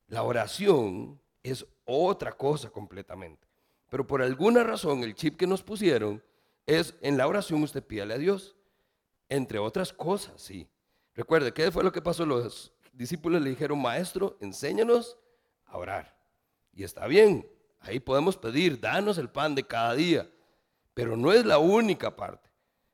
[0.07, 3.45] La oración es otra cosa completamente.
[3.89, 6.23] Pero por alguna razón el chip que nos pusieron
[6.65, 8.55] es en la oración usted pídale a Dios.
[9.27, 10.69] Entre otras cosas, sí.
[11.13, 12.25] Recuerde, ¿qué fue lo que pasó?
[12.25, 15.17] Los discípulos le dijeron, maestro, enséñanos
[15.65, 16.17] a orar.
[16.73, 17.47] Y está bien,
[17.79, 20.29] ahí podemos pedir, danos el pan de cada día.
[20.93, 22.49] Pero no es la única parte.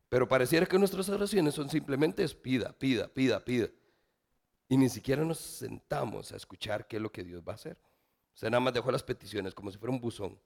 [0.10, 3.70] Pero pareciera que nuestras oraciones son simplemente pida, pida, pida, pida.
[4.68, 7.78] Y ni siquiera nos sentamos a escuchar qué es lo que Dios va a hacer.
[8.34, 10.40] Sea, nada más dejó las peticiones como si fuera un buzón.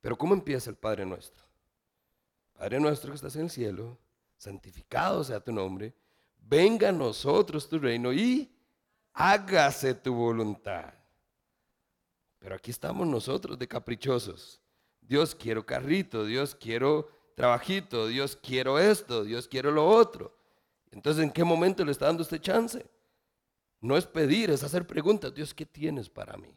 [0.00, 1.44] Pero ¿cómo empieza el Padre nuestro?
[2.52, 3.98] Padre nuestro que estás en el cielo,
[4.36, 5.94] santificado sea tu nombre,
[6.48, 8.50] venga a nosotros tu reino y
[9.12, 10.92] hágase tu voluntad.
[12.38, 14.60] Pero aquí estamos nosotros de caprichosos.
[15.00, 20.36] Dios quiero carrito, Dios quiero trabajito, Dios quiero esto, Dios quiero lo otro.
[20.90, 22.86] Entonces, ¿en qué momento le está dando este chance?
[23.80, 25.34] No es pedir, es hacer preguntas.
[25.34, 26.56] Dios, ¿qué tienes para mí?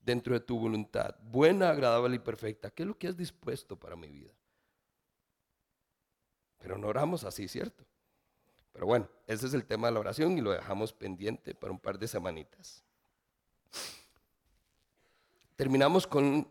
[0.00, 2.70] Dentro de tu voluntad, buena, agradable y perfecta.
[2.70, 4.32] ¿Qué es lo que has dispuesto para mi vida?
[6.58, 7.84] Pero no oramos así, ¿cierto?
[8.74, 11.78] Pero bueno, ese es el tema de la oración y lo dejamos pendiente para un
[11.78, 12.82] par de semanitas.
[15.54, 16.48] Terminamos con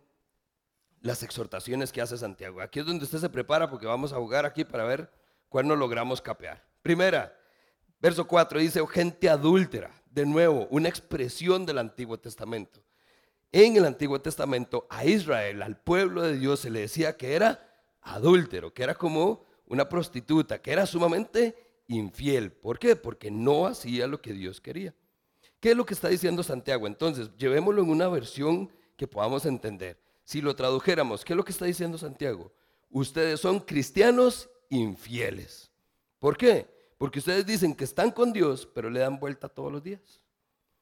[1.02, 2.62] las exhortaciones que hace Santiago.
[2.62, 5.12] Aquí es donde usted se prepara porque vamos a jugar aquí para ver
[5.50, 6.64] cuál no logramos capear.
[6.82, 7.38] Primera,
[8.00, 9.92] verso 4 dice, oh, gente adúltera.
[10.10, 12.82] De nuevo, una expresión del Antiguo Testamento.
[13.52, 17.70] En el Antiguo Testamento a Israel, al pueblo de Dios, se le decía que era
[18.02, 22.52] adúltero, que era como una prostituta, que era sumamente infiel.
[22.52, 22.96] ¿Por qué?
[22.96, 24.94] Porque no hacía lo que Dios quería.
[25.60, 26.88] ¿Qué es lo que está diciendo Santiago?
[26.88, 29.98] Entonces, llevémoslo en una versión que podamos entender.
[30.24, 32.52] Si lo tradujéramos, ¿qué es lo que está diciendo Santiago?
[32.90, 35.72] Ustedes son cristianos infieles.
[36.20, 36.68] ¿Por qué?
[36.98, 40.22] Porque ustedes dicen que están con Dios, pero le dan vuelta todos los días.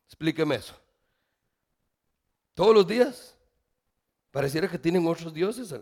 [0.08, 0.76] Explíqueme eso.
[2.54, 3.38] Todos los días.
[4.30, 5.74] Pareciera que tienen otros dioses.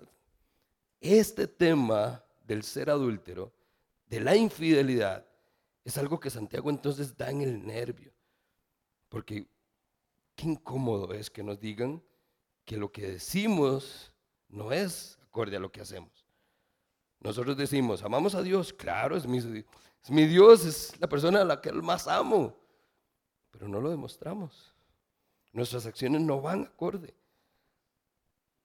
[1.01, 3.51] Este tema del ser adúltero,
[4.10, 5.26] de la infidelidad,
[5.84, 8.12] es algo que Santiago entonces da en el nervio.
[9.07, 9.47] Porque
[10.36, 12.03] qué incómodo es que nos digan
[12.66, 14.14] que lo que decimos
[14.47, 16.26] no es acorde a lo que hacemos.
[17.20, 21.72] Nosotros decimos, amamos a Dios, claro, es mi, Dios, es la persona a la que
[21.74, 22.57] más amo,
[23.51, 24.74] pero no lo demostramos.
[25.51, 27.14] Nuestras acciones no van acorde.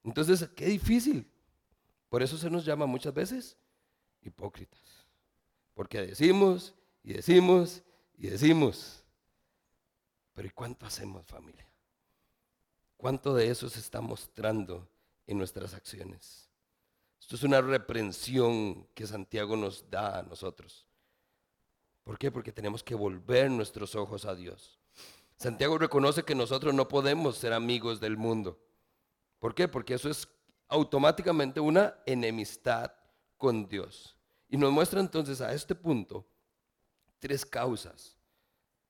[0.04, 1.28] Entonces, qué difícil.
[2.08, 3.56] Por eso se nos llama muchas veces
[4.22, 4.83] hipócritas.
[5.74, 7.82] Porque decimos y decimos
[8.16, 9.04] y decimos.
[10.32, 11.68] Pero ¿y cuánto hacemos familia?
[12.96, 14.88] ¿Cuánto de eso se está mostrando
[15.26, 16.48] en nuestras acciones?
[17.20, 20.86] Esto es una reprensión que Santiago nos da a nosotros.
[22.02, 22.30] ¿Por qué?
[22.30, 24.78] Porque tenemos que volver nuestros ojos a Dios.
[25.36, 28.58] Santiago reconoce que nosotros no podemos ser amigos del mundo.
[29.38, 29.68] ¿Por qué?
[29.68, 30.28] Porque eso es
[30.68, 32.92] automáticamente una enemistad
[33.36, 34.13] con Dios.
[34.54, 36.24] Y nos muestra entonces a este punto
[37.18, 38.16] tres causas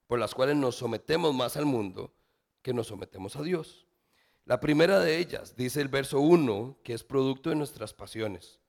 [0.06, 2.12] por las cuales nos sometemos más al mundo
[2.60, 3.86] que nos sometemos a Dios.
[4.44, 8.60] La primera de ellas, dice el verso 1, que es producto de nuestras pasiones.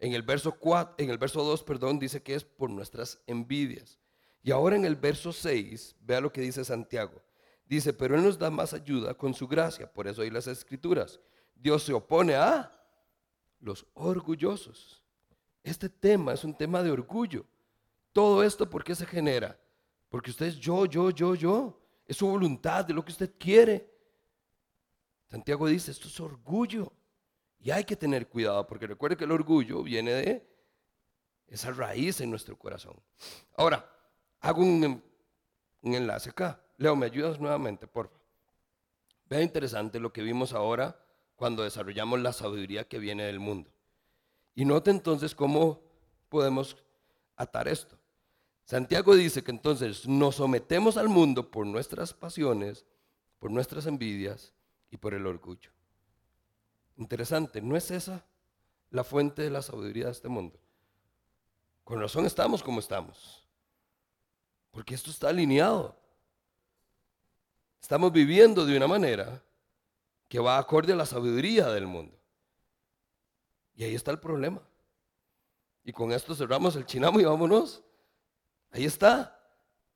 [0.00, 4.00] En el verso 4, en el verso 2, perdón, dice que es por nuestras envidias.
[4.42, 7.22] Y ahora en el verso 6, vea lo que dice Santiago.
[7.64, 9.88] Dice, pero Él nos da más ayuda con su gracia.
[9.92, 11.20] Por eso hay las escrituras.
[11.54, 12.76] Dios se opone a
[13.60, 14.99] los orgullosos.
[15.62, 17.44] Este tema es un tema de orgullo.
[18.12, 19.58] Todo esto, ¿por qué se genera?
[20.08, 21.80] Porque usted es yo, yo, yo, yo.
[22.06, 23.88] Es su voluntad, de lo que usted quiere.
[25.30, 26.92] Santiago dice, esto es orgullo.
[27.60, 30.50] Y hay que tener cuidado, porque recuerde que el orgullo viene de
[31.46, 32.96] esa raíz en nuestro corazón.
[33.56, 33.88] Ahora,
[34.40, 35.02] hago un,
[35.82, 36.60] enlace acá.
[36.78, 38.20] Leo, ¿me ayudas nuevamente, por favor?
[39.26, 40.98] Vea interesante lo que vimos ahora
[41.36, 43.70] cuando desarrollamos la sabiduría que viene del mundo.
[44.60, 45.80] Y note entonces cómo
[46.28, 46.76] podemos
[47.34, 47.96] atar esto.
[48.62, 52.84] Santiago dice que entonces nos sometemos al mundo por nuestras pasiones,
[53.38, 54.52] por nuestras envidias
[54.90, 55.70] y por el orgullo.
[56.98, 58.22] Interesante, ¿no es esa
[58.90, 60.60] la fuente de la sabiduría de este mundo?
[61.82, 63.48] Con razón estamos como estamos,
[64.72, 65.96] porque esto está alineado.
[67.80, 69.42] Estamos viviendo de una manera
[70.28, 72.19] que va acorde a la sabiduría del mundo.
[73.80, 74.60] Y ahí está el problema.
[75.84, 77.82] Y con esto cerramos el chinamo y vámonos.
[78.70, 79.40] Ahí está.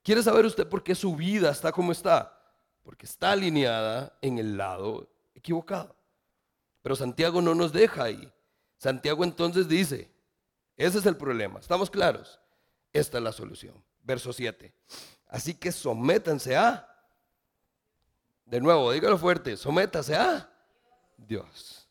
[0.02, 2.34] ¿Quiere saber usted por qué su vida está como está?
[2.82, 5.94] Porque está alineada en el lado equivocado.
[6.80, 8.32] Pero Santiago no nos deja ahí.
[8.78, 10.10] Santiago entonces dice,
[10.78, 11.60] ese es el problema.
[11.60, 12.40] ¿Estamos claros?
[12.90, 13.84] Esta es la solución.
[14.02, 14.74] Verso 7.
[15.28, 16.88] Así que sométanse a,
[18.46, 20.50] de nuevo, dígalo fuerte, sométase a
[21.18, 21.83] Dios.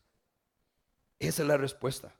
[1.18, 2.14] Esa es la respuesta.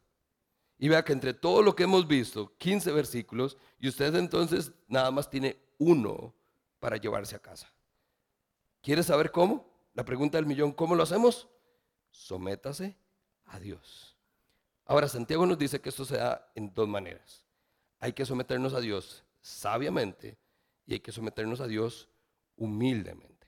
[0.78, 5.10] Y vea que entre todo lo que hemos visto, 15 versículos, y usted entonces nada
[5.10, 6.34] más tiene uno
[6.80, 7.72] para llevarse a casa.
[8.82, 9.66] ¿Quiere saber cómo?
[9.94, 11.48] La pregunta del millón, ¿cómo lo hacemos?
[12.10, 12.96] Sométase
[13.46, 14.16] a Dios.
[14.84, 17.44] Ahora, Santiago nos dice que esto se da en dos maneras.
[18.00, 20.36] Hay que someternos a Dios sabiamente
[20.86, 22.08] y hay que someternos a Dios
[22.56, 23.46] humildemente.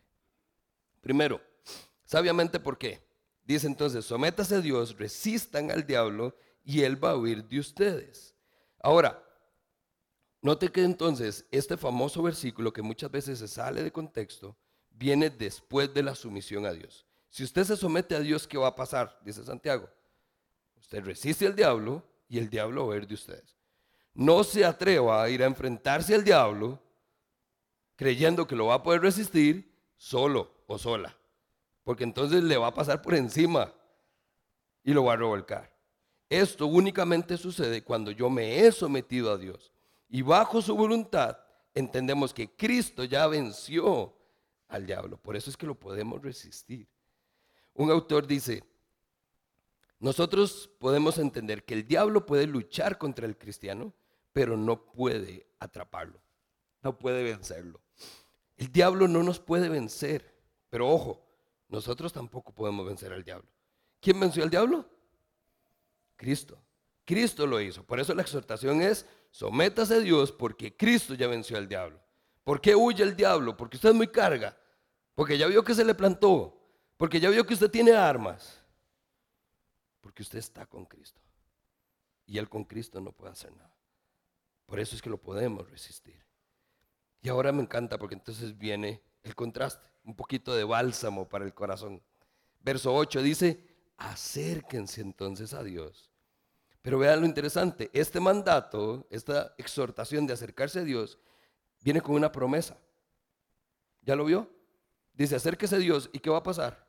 [1.00, 1.40] Primero,
[2.04, 3.05] sabiamente, ¿por qué?
[3.46, 6.34] Dice entonces, sométase a Dios, resistan al diablo
[6.64, 8.34] y él va a huir de ustedes.
[8.80, 9.22] Ahora,
[10.42, 14.56] note que entonces este famoso versículo que muchas veces se sale de contexto
[14.90, 17.06] viene después de la sumisión a Dios.
[17.30, 19.16] Si usted se somete a Dios, ¿qué va a pasar?
[19.24, 19.88] Dice Santiago.
[20.76, 23.56] Usted resiste al diablo y el diablo va a huir de ustedes.
[24.12, 26.82] No se atreva a ir a enfrentarse al diablo
[27.94, 31.16] creyendo que lo va a poder resistir solo o sola.
[31.86, 33.72] Porque entonces le va a pasar por encima
[34.82, 35.72] y lo va a revolcar.
[36.28, 39.70] Esto únicamente sucede cuando yo me he sometido a Dios
[40.08, 41.38] y bajo su voluntad
[41.72, 44.12] entendemos que Cristo ya venció
[44.66, 45.16] al diablo.
[45.16, 46.88] Por eso es que lo podemos resistir.
[47.72, 48.64] Un autor dice,
[50.00, 53.94] nosotros podemos entender que el diablo puede luchar contra el cristiano,
[54.32, 56.20] pero no puede atraparlo,
[56.82, 57.80] no puede vencerlo.
[58.56, 60.34] El diablo no nos puede vencer,
[60.68, 61.25] pero ojo,
[61.68, 63.48] nosotros tampoco podemos vencer al diablo.
[64.00, 64.88] ¿Quién venció al diablo?
[66.16, 66.58] Cristo.
[67.04, 67.84] Cristo lo hizo.
[67.84, 72.00] Por eso la exhortación es, sométase a Dios porque Cristo ya venció al diablo.
[72.44, 73.56] ¿Por qué huye el diablo?
[73.56, 74.56] Porque usted es muy carga.
[75.14, 76.56] Porque ya vio que se le plantó.
[76.96, 78.62] Porque ya vio que usted tiene armas.
[80.00, 81.20] Porque usted está con Cristo.
[82.26, 83.74] Y él con Cristo no puede hacer nada.
[84.66, 86.24] Por eso es que lo podemos resistir.
[87.22, 91.52] Y ahora me encanta porque entonces viene el contraste, un poquito de bálsamo para el
[91.52, 92.02] corazón.
[92.60, 93.62] Verso 8 dice,
[93.98, 96.10] acérquense entonces a Dios.
[96.80, 101.18] Pero vean lo interesante, este mandato, esta exhortación de acercarse a Dios,
[101.82, 102.78] viene con una promesa.
[104.00, 104.48] ¿Ya lo vio?
[105.12, 106.86] Dice, acérquese a Dios y ¿qué va a pasar?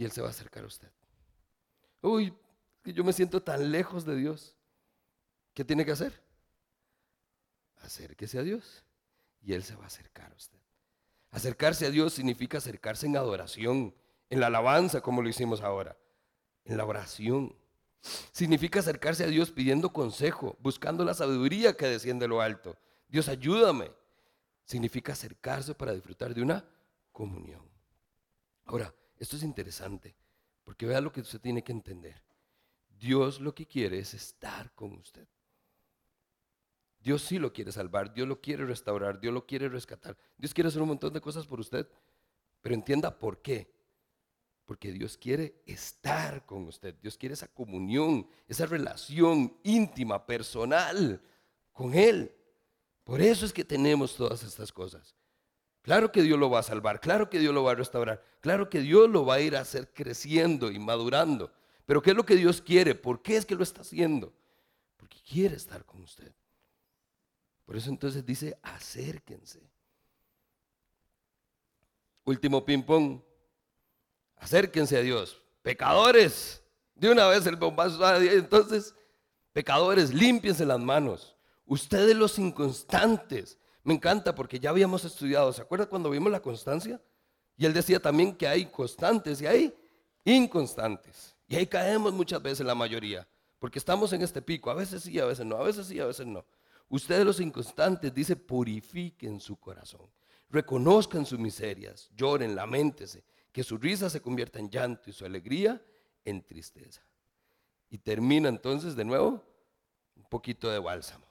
[0.00, 0.90] y Él se va a acercar a usted.
[2.00, 2.34] Uy,
[2.84, 4.56] yo me siento tan lejos de Dios.
[5.52, 6.22] ¿Qué tiene que hacer?
[7.76, 8.82] Acérquese a Dios
[9.42, 10.59] y Él se va a acercar a usted.
[11.30, 13.94] Acercarse a Dios significa acercarse en adoración,
[14.28, 15.96] en la alabanza, como lo hicimos ahora,
[16.64, 17.54] en la oración.
[18.32, 22.76] Significa acercarse a Dios pidiendo consejo, buscando la sabiduría que desciende de lo alto.
[23.08, 23.90] Dios, ayúdame.
[24.64, 26.64] Significa acercarse para disfrutar de una
[27.12, 27.62] comunión.
[28.64, 30.16] Ahora, esto es interesante,
[30.64, 32.22] porque vea lo que usted tiene que entender.
[32.98, 35.26] Dios lo que quiere es estar con usted.
[37.00, 40.16] Dios sí lo quiere salvar, Dios lo quiere restaurar, Dios lo quiere rescatar.
[40.36, 41.88] Dios quiere hacer un montón de cosas por usted,
[42.60, 43.72] pero entienda por qué.
[44.66, 51.20] Porque Dios quiere estar con usted, Dios quiere esa comunión, esa relación íntima, personal
[51.72, 52.32] con Él.
[53.02, 55.16] Por eso es que tenemos todas estas cosas.
[55.82, 58.68] Claro que Dios lo va a salvar, claro que Dios lo va a restaurar, claro
[58.68, 61.50] que Dios lo va a ir a hacer creciendo y madurando.
[61.86, 62.94] Pero ¿qué es lo que Dios quiere?
[62.94, 64.32] ¿Por qué es que lo está haciendo?
[64.98, 66.32] Porque quiere estar con usted.
[67.70, 69.60] Por eso entonces dice, acérquense.
[72.24, 73.20] Último ping-pong.
[74.38, 75.40] Acérquense a Dios.
[75.62, 76.64] Pecadores.
[76.96, 78.04] De una vez el bombazo.
[78.16, 78.92] Entonces,
[79.52, 81.36] pecadores, límpiense las manos.
[81.64, 83.56] Ustedes los inconstantes.
[83.84, 85.52] Me encanta porque ya habíamos estudiado.
[85.52, 87.00] ¿Se acuerda cuando vimos la constancia?
[87.56, 89.72] Y él decía también que hay constantes y hay
[90.24, 91.36] inconstantes.
[91.46, 93.28] Y ahí caemos muchas veces la mayoría.
[93.60, 94.72] Porque estamos en este pico.
[94.72, 95.54] A veces sí, a veces no.
[95.54, 96.44] A veces sí, a veces no.
[96.90, 100.10] Ustedes los inconstantes, dice, purifiquen su corazón.
[100.50, 105.80] Reconozcan sus miserias, lloren, lamentense, que su risa se convierta en llanto y su alegría
[106.24, 107.00] en tristeza.
[107.88, 109.44] Y termina entonces de nuevo
[110.16, 111.24] un poquito de bálsamo.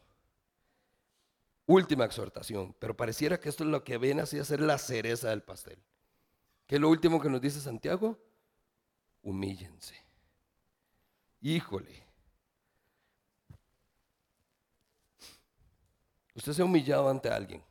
[1.66, 5.30] Última exhortación, pero pareciera que esto es lo que ven así a ser la cereza
[5.30, 5.78] del pastel.
[6.66, 8.18] ¿Qué es lo último que nos dice Santiago?
[9.22, 9.96] Humíllense.
[11.42, 12.09] Híjole,
[16.40, 17.62] Usted se ha humillado ante alguien.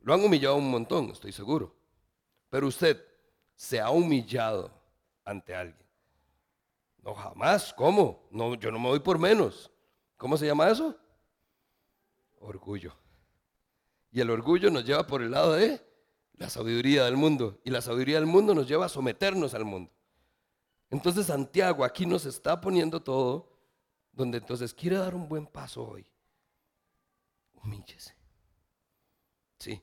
[0.00, 1.72] Lo han humillado un montón, estoy seguro.
[2.48, 3.00] Pero usted
[3.54, 4.72] se ha humillado
[5.24, 5.86] ante alguien.
[7.04, 7.72] No, jamás.
[7.74, 8.26] ¿Cómo?
[8.32, 9.70] No, yo no me voy por menos.
[10.16, 10.98] ¿Cómo se llama eso?
[12.40, 12.92] Orgullo.
[14.10, 15.80] Y el orgullo nos lleva por el lado de
[16.38, 17.60] la sabiduría del mundo.
[17.62, 19.92] Y la sabiduría del mundo nos lleva a someternos al mundo.
[20.90, 23.48] Entonces Santiago aquí nos está poniendo todo,
[24.10, 26.10] donde entonces quiere dar un buen paso hoy
[27.62, 28.14] humíllese.
[29.58, 29.82] Sí.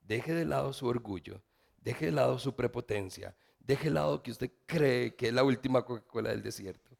[0.00, 1.42] Deje de lado su orgullo,
[1.78, 5.84] deje de lado su prepotencia, deje de lado que usted cree que es la última
[5.84, 6.96] Coca-Cola del desierto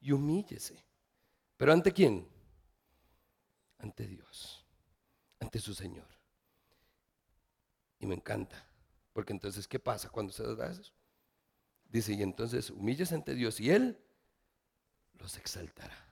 [0.00, 0.84] y humíllese.
[1.56, 2.26] ¿Pero ante quién?
[3.78, 4.64] Ante Dios,
[5.40, 6.08] ante su Señor.
[8.00, 8.64] Y me encanta,
[9.12, 10.92] porque entonces, ¿qué pasa cuando se da eso?
[11.88, 13.98] Dice, y entonces humíllese ante Dios y Él
[15.14, 16.07] los exaltará.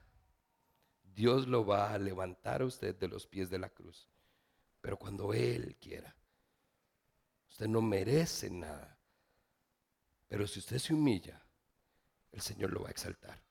[1.17, 4.07] Dios lo va a levantar a usted de los pies de la cruz.
[4.81, 6.15] Pero cuando Él quiera,
[7.49, 8.99] usted no merece nada.
[10.27, 11.43] Pero si usted se humilla,
[12.31, 13.41] el Señor lo va a exaltar.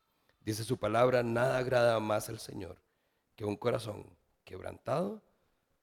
[0.42, 2.80] Dice su palabra, nada agrada más al Señor
[3.34, 5.20] que un corazón quebrantado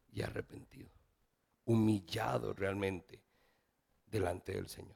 [0.10, 0.90] y arrepentido,
[1.66, 3.22] humillado realmente
[4.08, 4.96] delante del Señor.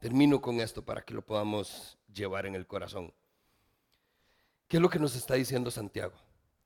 [0.00, 3.12] Termino con esto para que lo podamos llevar en el corazón.
[4.72, 6.14] ¿Qué es lo que nos está diciendo Santiago?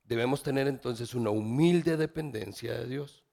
[0.05, 3.25] Debemos tener entonces una humilde dependencia de Dios.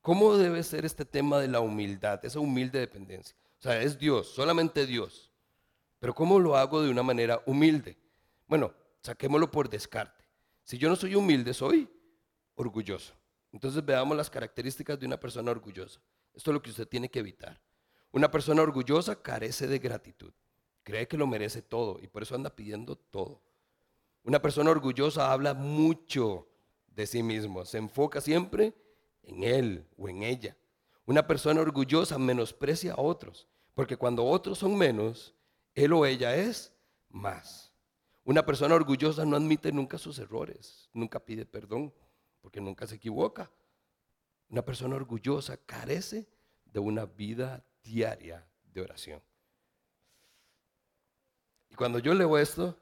[0.00, 3.36] ¿Cómo debe ser este tema de la humildad, esa humilde dependencia?
[3.58, 5.32] O sea, es Dios, solamente Dios.
[5.98, 7.98] Pero ¿cómo lo hago de una manera humilde?
[8.46, 8.72] Bueno,
[9.02, 10.24] saquémoslo por descarte.
[10.62, 11.90] Si yo no soy humilde, soy
[12.54, 13.12] orgulloso.
[13.52, 16.00] Entonces veamos las características de una persona orgullosa.
[16.34, 17.60] Esto es lo que usted tiene que evitar.
[18.12, 20.32] Una persona orgullosa carece de gratitud.
[20.84, 23.49] Cree que lo merece todo y por eso anda pidiendo todo.
[24.22, 26.46] Una persona orgullosa habla mucho
[26.88, 28.74] de sí mismo, se enfoca siempre
[29.22, 30.56] en él o en ella.
[31.06, 35.34] Una persona orgullosa menosprecia a otros, porque cuando otros son menos,
[35.74, 36.72] él o ella es
[37.08, 37.72] más.
[38.24, 41.92] Una persona orgullosa no admite nunca sus errores, nunca pide perdón,
[42.40, 43.50] porque nunca se equivoca.
[44.48, 46.28] Una persona orgullosa carece
[46.64, 49.22] de una vida diaria de oración.
[51.70, 52.76] Y cuando yo leo esto,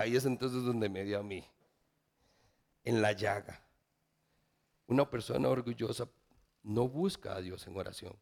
[0.00, 1.44] Ahí es entonces donde me dio a mí,
[2.84, 3.62] en la llaga.
[4.86, 6.08] Una persona orgullosa
[6.62, 8.16] no busca a Dios en oración.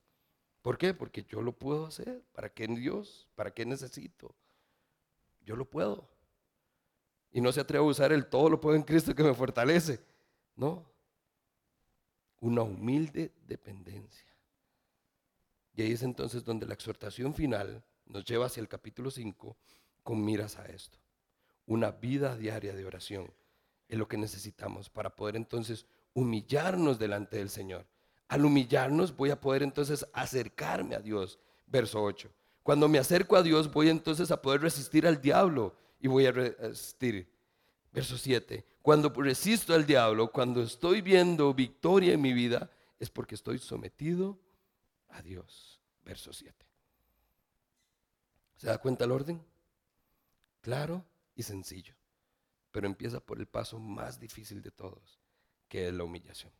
[0.60, 0.92] ¿Por qué?
[0.92, 2.20] Porque yo lo puedo hacer.
[2.32, 3.28] ¿Para qué Dios?
[3.36, 4.34] ¿Para qué necesito?
[5.46, 6.08] Yo lo puedo.
[7.30, 10.00] Y no se atreve a usar el todo lo puedo en Cristo que me fortalece.
[10.56, 10.84] No.
[12.40, 14.26] Una humilde dependencia.
[15.76, 19.56] Y ahí es entonces donde la exhortación final nos lleva hacia el capítulo 5
[20.02, 20.98] con miras a esto.
[21.68, 23.30] Una vida diaria de oración
[23.88, 27.86] es lo que necesitamos para poder entonces humillarnos delante del Señor.
[28.28, 31.38] Al humillarnos voy a poder entonces acercarme a Dios.
[31.66, 32.30] Verso 8.
[32.62, 36.32] Cuando me acerco a Dios voy entonces a poder resistir al diablo y voy a
[36.32, 37.30] resistir.
[37.92, 38.64] Verso 7.
[38.80, 44.38] Cuando resisto al diablo, cuando estoy viendo victoria en mi vida, es porque estoy sometido
[45.10, 45.78] a Dios.
[46.02, 46.54] Verso 7.
[48.56, 49.44] ¿Se da cuenta el orden?
[50.62, 51.04] Claro
[51.38, 51.94] y sencillo.
[52.72, 55.20] Pero empieza por el paso más difícil de todos,
[55.68, 56.52] que es la humillación.